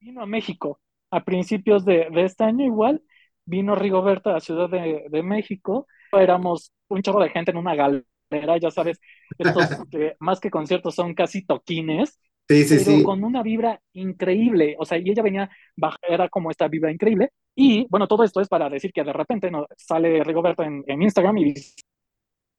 [0.00, 3.02] vino a México a principios de, de este año igual,
[3.44, 7.74] vino Rigoberto a la Ciudad de, de México, éramos un chorro de gente en una
[7.74, 9.00] galera, ya sabes,
[9.38, 12.18] estos que más que conciertos son casi toquines,
[12.48, 13.02] Sí, sí, pero sí.
[13.02, 17.30] con una vibra increíble, o sea, y ella venía, baja, era como esta vibra increíble,
[17.54, 21.02] y bueno, todo esto es para decir que de repente no, sale Rigoberto en, en
[21.02, 21.54] Instagram y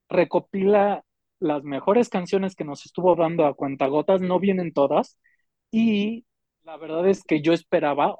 [0.09, 1.03] recopila
[1.39, 5.19] las mejores canciones que nos estuvo dando a cuentagotas, no vienen todas,
[5.71, 6.25] y
[6.63, 8.17] la verdad es que yo esperaba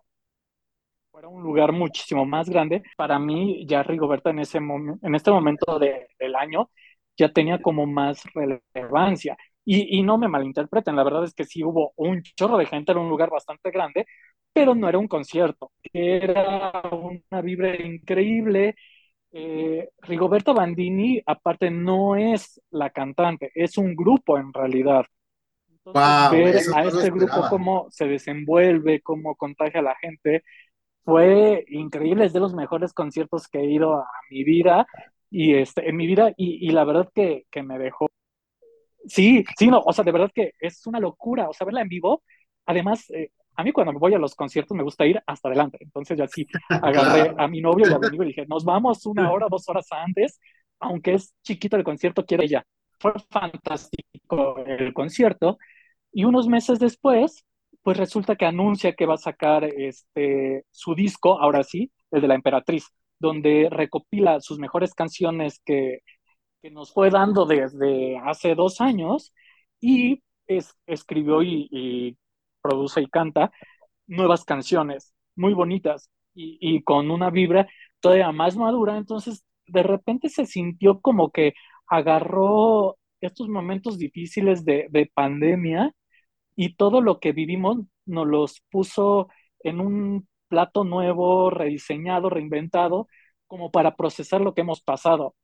[1.16, 2.84] fuera un lugar muchísimo más grande.
[2.97, 6.70] Para mí, ya Rigoberta en, ese en este momento de, del año
[7.18, 9.38] ya tenía como más relevancia.
[9.66, 12.91] Y, y, no me malinterpreten, la verdad es que sí hubo un chorro de gente,
[12.91, 14.05] era un lugar bastante grande,
[14.53, 18.76] pero no era un concierto, era una vibra increíble.
[19.32, 25.05] Eh, Rigoberta Bandini, aparte, no es la cantante, es un grupo en realidad.
[25.70, 27.49] Entonces, Wow, ver a este grupo esperaba.
[27.49, 30.43] cómo se desenvuelve, cómo contagia a la gente,
[31.03, 34.88] fue increíble, es de los mejores conciertos que he ido a mi vida
[35.30, 38.07] y este, en mi vida y, y la verdad que, que, me dejó.
[39.08, 41.89] Sí, sí, no, o sea, de verdad que es una locura, o sea, verla en
[41.89, 42.24] vivo.
[42.66, 46.18] Además, eh, a mí cuando voy a los conciertos me gusta ir hasta adelante, entonces
[46.18, 49.32] ya sí, agarré a mi novio y a mi amigo y dije, nos vamos una
[49.32, 50.39] hora, dos horas antes,
[50.80, 52.66] aunque es chiquito el concierto, quiero ella.
[52.99, 55.58] Fue fantástico el concierto
[56.12, 57.45] y unos meses después
[57.84, 62.28] pues resulta que anuncia que va a sacar este, su disco, ahora sí, el de
[62.28, 62.88] la Emperatriz,
[63.20, 65.99] donde recopila sus mejores canciones que,
[66.66, 69.32] que nos fue dando desde hace dos años
[69.80, 72.18] y es, escribió y, y,
[72.59, 73.51] produce y canta
[74.07, 77.68] nuevas canciones muy bonitas y, y, con una vibra
[77.99, 78.97] todavía más madura.
[78.97, 81.53] Entonces, de repente se sintió como que
[81.88, 85.93] agarró estos momentos difíciles de, de pandemia
[86.55, 93.07] y todo lo que vivimos nos los puso en un plato nuevo, rediseñado, reinventado,
[93.45, 95.36] como para procesar lo que hemos pasado.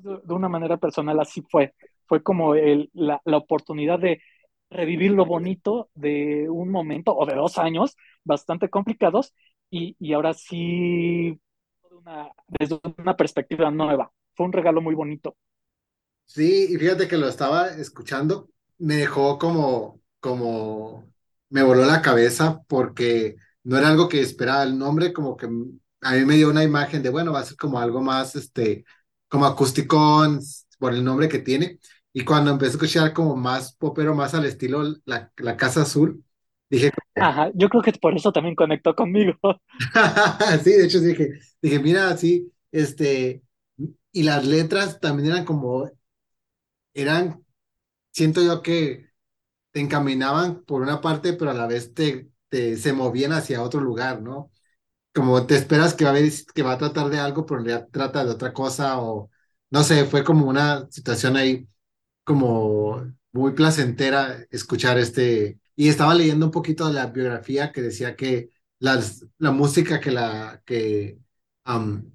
[0.00, 1.74] De, una manera personal así fue.
[2.06, 4.22] Fue como el, la, la, oportunidad de
[4.70, 9.34] revivir lo bonito de un momento o de dos años bastante complicados
[9.70, 11.40] y, y ahora sí
[12.58, 14.12] desde una perspectiva nueva.
[14.34, 15.36] Fue un regalo muy bonito.
[16.24, 21.10] Sí, y fíjate que lo estaba escuchando, me dejó como, como,
[21.48, 26.12] me voló la cabeza porque no era algo que esperaba el nombre, como que a
[26.12, 28.84] mí me dio una imagen de, bueno, va a ser como algo más, este,
[29.28, 30.40] como acústicón,
[30.78, 31.78] por el nombre que tiene.
[32.12, 36.24] Y cuando empecé a escuchar como más popero, más al estilo La, la Casa Azul,
[36.70, 36.90] dije...
[37.14, 39.36] Ajá, yo creo que por eso también conectó conmigo.
[40.64, 43.42] sí, de hecho dije, dije, mira, sí, este,
[44.12, 45.90] y las letras también eran como,
[46.94, 47.44] eran,
[48.12, 49.10] siento yo que
[49.72, 53.80] te encaminaban por una parte, pero a la vez te, te se movían hacia otro
[53.80, 54.50] lugar, ¿no?
[55.14, 57.66] Como te esperas que va a, ver, que va a tratar de algo, pero en
[57.66, 59.30] realidad trata de otra cosa, o
[59.70, 61.68] no sé, fue como una situación ahí
[62.24, 68.16] como muy placentera escuchar este, y estaba leyendo un poquito de la biografía que decía
[68.16, 71.18] que las, la música que la que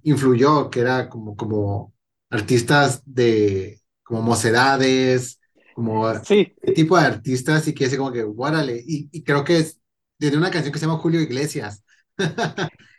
[0.04, 1.94] influyó, que era como, como
[2.30, 5.39] artistas de como mocedades,
[5.76, 6.54] como sí.
[6.76, 9.80] tipo de artistas y que es como que, guárale, y, y creo que es
[10.20, 11.82] de una canción que se llama Julio Iglesias.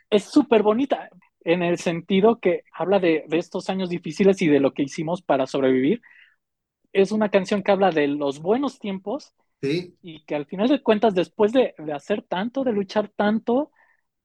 [0.09, 1.09] Es súper bonita
[1.41, 5.21] en el sentido que habla de, de, estos años difíciles y de lo que hicimos
[5.21, 6.01] para sobrevivir.
[6.91, 9.95] Es una canción que habla de los buenos tiempos ¿Sí?
[10.01, 13.71] y que al final de cuentas, después de, de hacer tanto, de luchar tanto,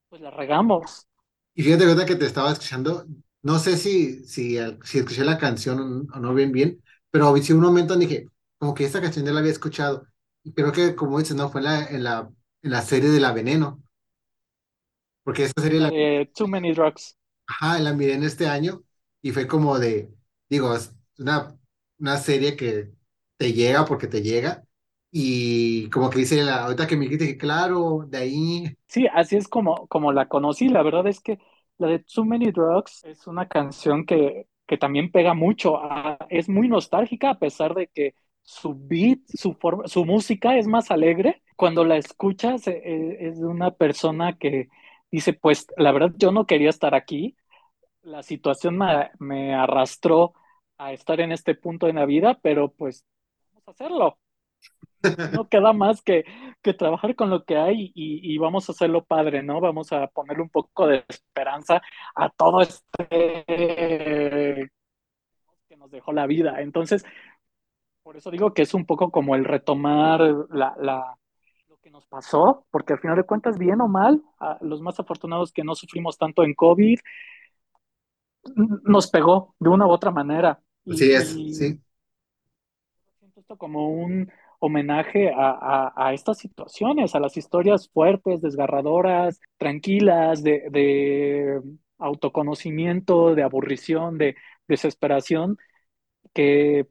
[0.09, 1.07] pues la regamos.
[1.55, 3.07] Y fíjate, verdad que te estaba escuchando,
[3.43, 7.61] no sé si, si, si escuché la canción o no bien bien, pero hice un
[7.61, 8.27] momento dije,
[8.59, 10.07] como que esta canción ya la había escuchado.
[10.43, 12.31] Y creo que, como dices, no, fue en la, en la,
[12.63, 13.83] en la serie de La Veneno.
[15.23, 15.91] Porque esta serie la...
[15.93, 17.17] Eh, too Many Drugs.
[17.47, 18.83] Ajá, la miré en este año
[19.23, 20.13] y fue como de,
[20.49, 21.57] digo, es una,
[21.99, 22.91] una serie que
[23.37, 24.65] te llega porque te llega.
[25.13, 28.77] Y como que dice, la, ahorita que me dijiste que claro, de ahí.
[28.87, 30.69] Sí, así es como, como la conocí.
[30.69, 31.39] La verdad es que
[31.79, 35.79] la de Too Many Drugs es una canción que, que también pega mucho.
[35.79, 40.67] A, es muy nostálgica a pesar de que su beat, su, forma, su música es
[40.67, 41.43] más alegre.
[41.57, 44.69] Cuando la escuchas eh, es de una persona que
[45.11, 47.37] dice, pues la verdad yo no quería estar aquí.
[48.03, 50.35] La situación me, me arrastró
[50.79, 53.05] a estar en este punto de la vida, pero pues
[53.53, 54.19] vamos a hacerlo
[55.33, 56.25] no queda más que,
[56.63, 59.61] que, trabajar con lo que hay y, y, vamos a hacerlo padre, ¿no?
[59.61, 61.81] Vamos a ponerle un poco de esperanza
[62.15, 63.09] a todo este
[65.69, 66.61] que nos dejó la vida.
[66.61, 67.05] Entonces,
[68.03, 71.17] por eso digo que es un poco como el retomar la, la,
[71.91, 75.53] que nos pasó, porque al final de cuentas, bien o mal, a los más afortunados
[75.53, 76.99] que no sufrimos tanto en COVID,
[78.85, 80.61] nos pegó de una u otra manera.
[80.89, 81.81] Así es, sí.
[83.19, 84.31] Siento esto como un
[84.61, 91.61] homenaje a, a, a, estas situaciones, a las historias fuertes, desgarradoras, tranquilas, de, de
[91.99, 94.37] autoconocimiento, de aburrición, de
[94.69, 95.59] desesperación,
[96.33, 96.87] que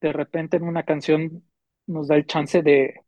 [0.00, 1.44] de repente en una canción
[1.86, 3.02] nos da el chance de,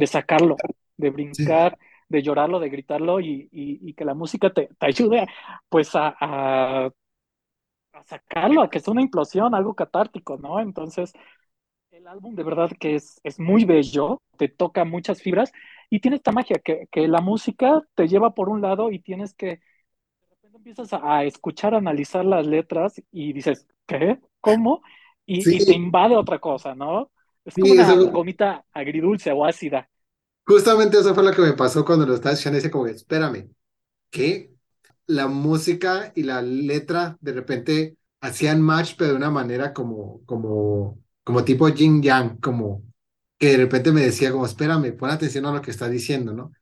[0.00, 0.56] de sacarlo,
[0.96, 1.86] de brincar, sí.
[2.08, 5.26] de llorarlo, de gritarlo y, y, y que la música te, te ayude
[5.68, 6.90] pues a, a,
[7.92, 10.60] a, sacarlo, a que sea una implosión, algo catártico, ¿no?
[10.60, 11.12] Entonces,
[11.90, 15.52] el álbum de verdad que es, es muy bello, te toca muchas fibras
[15.90, 19.34] y tiene esta magia que, que la música te lleva por un lado y tienes
[19.34, 19.60] que, de
[20.30, 24.20] repente empiezas a, a escuchar, a analizar las letras y dices, ¿qué?
[24.40, 24.82] ¿Cómo?
[25.26, 25.58] Y, sí.
[25.60, 27.10] y, te invade otra cosa, ¿no?
[27.44, 28.10] Es como sí, una eso...
[28.10, 29.88] gomita agridulce o ácida.
[30.46, 32.56] Justamente eso fue lo que me pasó cuando lo estaba escuchando.
[32.56, 33.50] Dice como, espérame,
[34.10, 34.54] ¿qué?
[35.06, 41.00] La música y la letra de repente hacían match, pero de una manera como, como,
[41.24, 42.84] como tipo yin yang, como
[43.38, 46.52] que de repente me decía como, espérame, pon atención a lo que está diciendo, ¿no?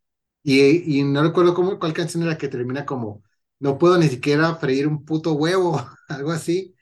[0.44, 3.24] Y, y no recuerdo cómo, cuál canción era que termina como,
[3.60, 6.74] no puedo ni siquiera freír un puto huevo, algo así.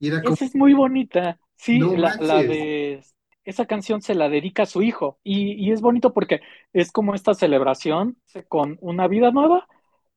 [0.00, 1.38] Y era como, Esa es muy bonita.
[1.56, 3.04] Sí, no la, la, de
[3.44, 6.40] esa canción se la dedica a su hijo y, y, es bonito porque
[6.72, 8.16] es como esta celebración
[8.48, 9.66] con una vida nueva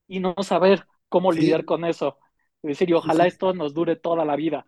[0.08, 1.42] y no saber cómo sí.
[1.42, 2.18] lidiar con eso.
[2.64, 3.30] Es decir, y ojalá sí.
[3.30, 4.66] esto nos dure toda la vida.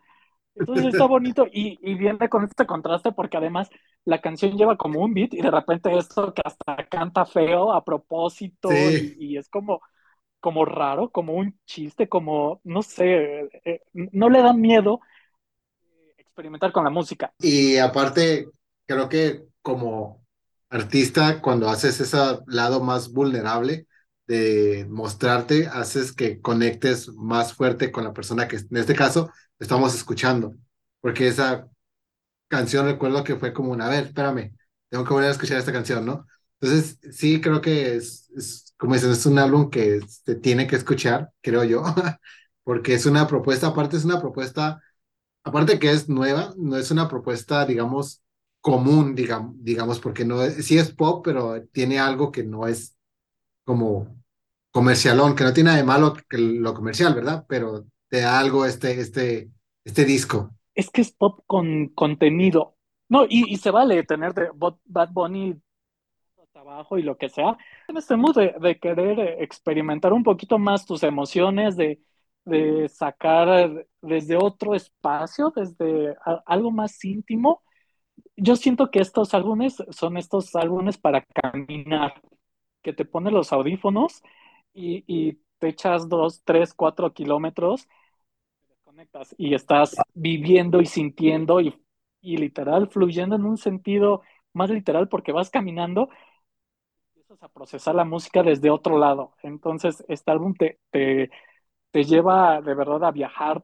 [0.56, 3.70] Entonces está bonito y, y, viene con este contraste porque además
[4.06, 7.84] la canción lleva como un beat y de repente esto que hasta canta feo a
[7.84, 9.82] propósito y, y es como,
[10.40, 15.00] como raro, como un chiste, como, no sé, eh, no le da miedo
[16.40, 17.34] experimentar con la música.
[17.40, 18.50] Y aparte,
[18.86, 20.26] creo que como
[20.70, 22.18] artista, cuando haces ese
[22.48, 23.88] lado más vulnerable
[24.26, 29.94] de mostrarte, haces que conectes más fuerte con la persona que en este caso estamos
[29.96, 30.56] escuchando.
[31.02, 31.68] Porque esa
[32.48, 34.56] canción recuerdo que fue como una, a ver, espérame,
[34.90, 36.26] tengo que volver a escuchar esta canción, ¿no?
[36.62, 40.76] Entonces, sí, creo que es, es como dices, es un álbum que se tiene que
[40.76, 41.84] escuchar, creo yo.
[42.64, 44.80] porque es una propuesta, aparte es una propuesta,
[45.50, 48.24] aparte que es nueva, no es una propuesta, digamos,
[48.62, 52.98] común, digamos, digamos porque no es, sí es pop, pero tiene algo que no es
[53.64, 54.08] como
[54.72, 57.46] comercialón, que no tiene nada de malo que lo comercial, ¿verdad?
[57.48, 59.50] Pero te da algo este, este,
[59.84, 60.52] este disco.
[60.74, 62.76] Es que es pop con contenido.
[63.08, 65.60] No, y, se vale tener de Bad Bunny
[66.44, 67.58] hasta abajo y lo que sea.
[67.88, 72.00] En este de, de querer experimentar un poquito más tus emociones, de,
[72.46, 77.64] de sacar desde otro espacio, desde algo más íntimo.
[78.36, 82.22] Yo siento que estos álbumes son estos álbumes para caminar,
[82.82, 84.22] que te pones los audífonos
[84.74, 87.90] y, te echas dos, tres, cuatro kilómetros,
[89.38, 91.78] y estás viviendo y sintiendo y,
[92.22, 94.22] y literal fluyendo en un sentido
[94.54, 96.10] más literal porque vas caminando
[97.14, 99.34] empiezas a procesar la música desde otro lado.
[99.44, 101.30] Entonces, este álbum te, te,
[101.92, 103.64] te lleva de verdad a viajar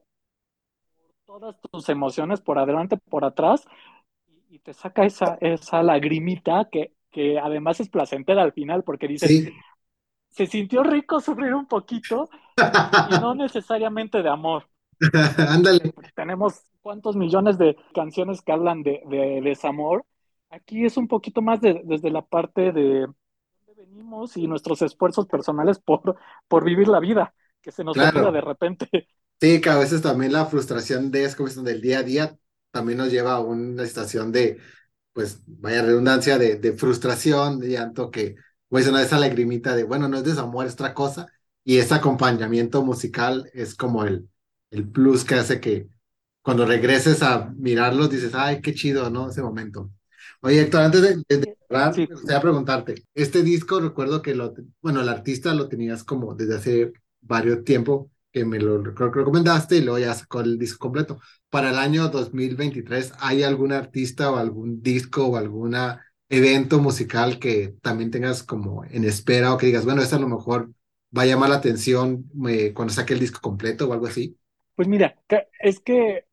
[1.26, 3.66] todas tus emociones por adelante, por atrás
[4.28, 9.08] y, y te saca esa, esa lagrimita que, que además es placentera al final porque
[9.08, 9.52] dices, Sí,
[10.32, 12.30] se sintió rico sufrir un poquito
[13.04, 14.70] y no necesariamente de amor.
[15.50, 20.06] ándale, Tenemos cuántos millones de canciones que hablan de, de desamor.
[20.50, 23.08] Aquí es un poquito más de- desde la parte de
[23.66, 26.18] dónde venimos y nuestros esfuerzos personales por,
[26.48, 28.26] por vivir la vida, que se nos Claro.
[28.32, 28.88] de repente.
[29.42, 32.38] Sí, que a veces también la frustración de, es como del día a día
[32.72, 34.60] también nos lleva a una situación de,
[35.14, 38.36] pues, vaya redundancia, de, de frustración, de llanto, que,
[38.70, 41.28] pues, una esa lagrimita de, bueno, no es desamor, es otra cosa,
[41.64, 44.30] y ese acompañamiento musical es como el,
[44.72, 45.88] el plus que hace que
[46.42, 49.30] cuando regreses a mirarlos dices, ay, qué chido, ¿no?
[49.30, 49.92] Ese momento.
[50.42, 52.08] Oye, Héctor, antes de, de- de cerrar, Sí.
[52.08, 56.56] me gustaría preguntarte, este disco recuerdo que lo, bueno, el artista lo tenías como desde
[56.56, 61.22] hace varios tiempo, que me lo recomendaste y luego ya sacó el disco completo.
[61.50, 65.74] Para el año 2023, ¿hay algún artista o algún disco o algún
[66.28, 70.28] evento musical que también tengas como en espera o que digas, bueno, este a lo
[70.28, 70.70] mejor
[71.18, 74.38] va a llamar la atención eh, cuando saque el disco completo o algo así?
[74.76, 75.16] Pues mira,
[75.62, 76.26] es que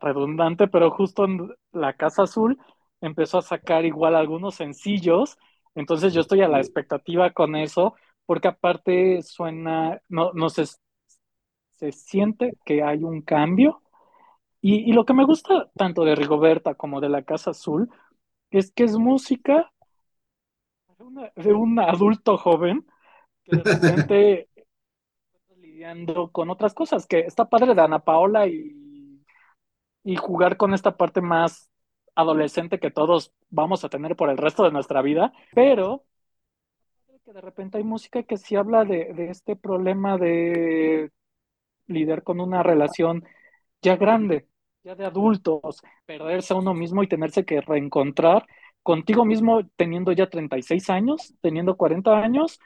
[0.00, 2.58] redundante, pero justo en la Casa Azul
[3.02, 5.36] empezó a sacar igual algunos sencillos,
[5.74, 7.94] entonces yo estoy a la expectativa con eso,
[8.26, 10.64] porque aparte suena, no, no se,
[11.72, 13.82] se siente que hay un cambio.
[14.62, 17.90] Y, y lo que me gusta tanto de Rigoberta como de la Casa Azul
[18.50, 19.72] es que es música
[20.98, 22.86] de, una- de un adulto joven
[23.44, 24.48] que de repente
[25.34, 29.24] está lidiando con otras cosas, que está padre de Ana Paola y,
[30.04, 31.70] y jugar con esta parte más
[32.14, 36.04] adolescente que todos vamos a tener por el resto de nuestra vida, pero
[37.26, 41.10] que de repente hay música que sí habla de, este problema de
[41.88, 43.24] lidiar con una relación
[43.82, 44.46] ya grande,
[44.84, 48.46] ya de adultos, perderse a uno mismo y tenerse que reencontrar
[48.84, 52.60] contigo mismo teniendo ya 36 años, teniendo 40 años,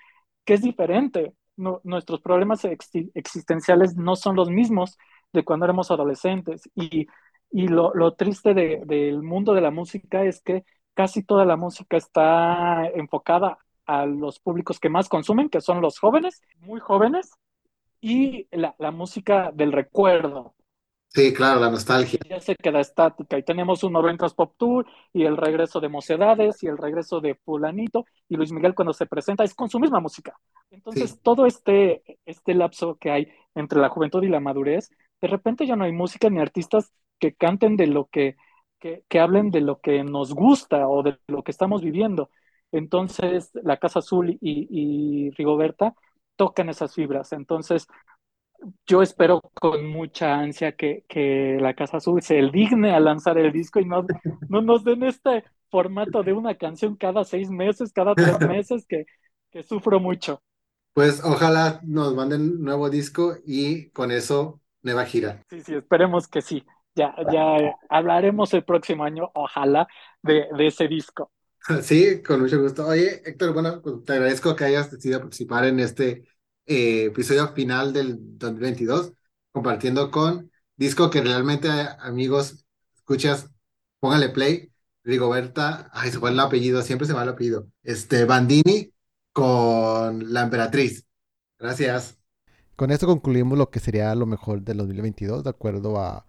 [0.44, 1.32] que es diferente.
[1.56, 4.98] Nuestros problemas ex existenciales no son los mismos
[5.32, 6.68] de cuando éramos adolescentes.
[6.74, 7.06] Y,
[7.50, 11.96] y lo, triste de, del mundo de la música es que casi toda la música
[11.96, 13.58] está enfocada
[13.90, 17.32] a los públicos que más consumen, que son los jóvenes, muy jóvenes,
[18.00, 20.54] y la, la música del recuerdo.
[21.08, 22.20] Sí, claro, la nostalgia.
[22.28, 26.62] Ya se queda estática y tenemos un 90s Pop Tour y el regreso de Mocedades
[26.62, 29.98] y el regreso de Fulanito y Luis Miguel cuando se presenta es con su misma
[29.98, 30.38] música.
[30.70, 31.18] Entonces, sí.
[31.20, 35.74] todo este, este lapso que hay entre la juventud y la madurez, de repente ya
[35.74, 38.36] no hay música ni artistas que canten de lo que,
[38.78, 42.30] que, que hablen de lo que nos gusta o de lo que estamos viviendo.
[42.72, 45.94] Entonces, la Casa Azul y, y Rigoberta
[46.36, 47.32] tocan esas fibras.
[47.32, 47.86] Entonces,
[48.86, 53.52] yo espero con mucha ansia que, que, la Casa Azul se digne a lanzar el
[53.52, 54.06] disco y no,
[54.48, 59.06] no nos den este formato de una canción cada seis meses, cada tres meses, que,
[59.50, 60.42] que sufro mucho.
[60.92, 65.42] Pues ojalá nos manden nuevo disco y con eso nueva gira.
[65.48, 66.64] Sí, sí, esperemos que sí.
[66.96, 69.86] Ya, ya hablaremos el próximo año, ojalá,
[70.22, 71.30] de, de ese disco.
[71.82, 72.86] Sí, con mucho gusto.
[72.86, 76.24] Oye, Héctor, bueno, pues te agradezco que hayas decidido participar en este
[76.66, 79.12] eh, episodio final del 2022,
[79.52, 81.68] compartiendo con disco que realmente,
[82.00, 82.64] amigos,
[82.94, 83.50] escuchas,
[84.00, 84.68] póngale play.
[85.02, 87.68] Rigoberta, ay, se fue el apellido, siempre se va el apellido.
[87.82, 88.92] Este, Bandini
[89.32, 91.06] con La Emperatriz.
[91.58, 92.18] Gracias.
[92.76, 96.26] Con esto concluimos lo que sería lo mejor del 2022, de acuerdo a,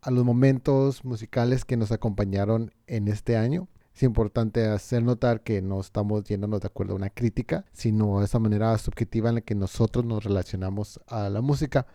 [0.00, 3.68] a los momentos musicales que nos acompañaron en este año.
[3.94, 8.24] Es importante hacer notar que no estamos yéndonos de acuerdo a una crítica, sino a
[8.24, 11.86] esa manera subjetiva en la que nosotros nos relacionamos a la música.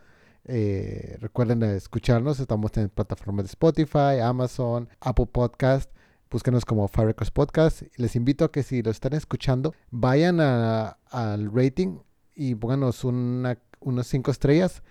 [0.45, 5.91] Eh, recuerden escucharnos, estamos en plataformas de Spotify, Amazon, Apple Podcast.
[6.31, 7.81] Búsquenos como Fire Records Podcast.
[7.97, 11.97] Les invito a que si lo están escuchando, vayan al rating
[12.33, 14.83] y pónganos una, unos 5 estrellas.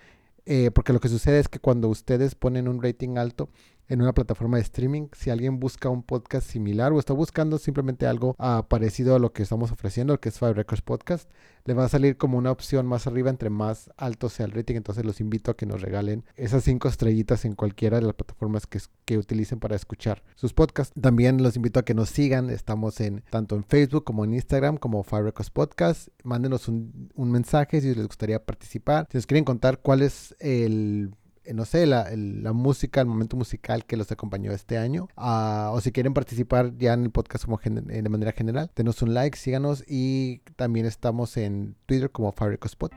[0.44, 3.48] eh, porque lo que sucede es que cuando ustedes ponen un rating alto
[3.88, 8.06] en una plataforma de streaming, si alguien busca un podcast similar o está buscando simplemente
[8.06, 11.28] algo ah, parecido a lo que estamos ofreciendo, que es Five Records Podcast,
[11.64, 14.76] le va a salir como una opción más arriba entre más alto sea el rating.
[14.76, 18.66] Entonces los invito a que nos regalen esas cinco estrellitas en cualquiera de las plataformas
[18.66, 20.98] que, que utilicen para escuchar sus podcasts.
[20.98, 22.48] También los invito a que nos sigan.
[22.48, 26.08] Estamos en tanto en Facebook como en Instagram como Five Records Podcast.
[26.24, 29.06] Mándenos un, un mensaje si les gustaría participar.
[29.10, 31.12] Si nos quieren contar cuál es el
[31.54, 35.08] no sé, la, la música, el momento musical que los acompañó este año.
[35.16, 39.02] Ah, o si quieren participar ya en el podcast como eh, de manera general, denos
[39.02, 42.92] un like, síganos y también estamos en Twitter como Fire Spot.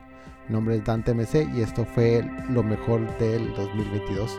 [0.48, 4.38] Mi nombre es Dante MC y esto fue lo mejor del 2022.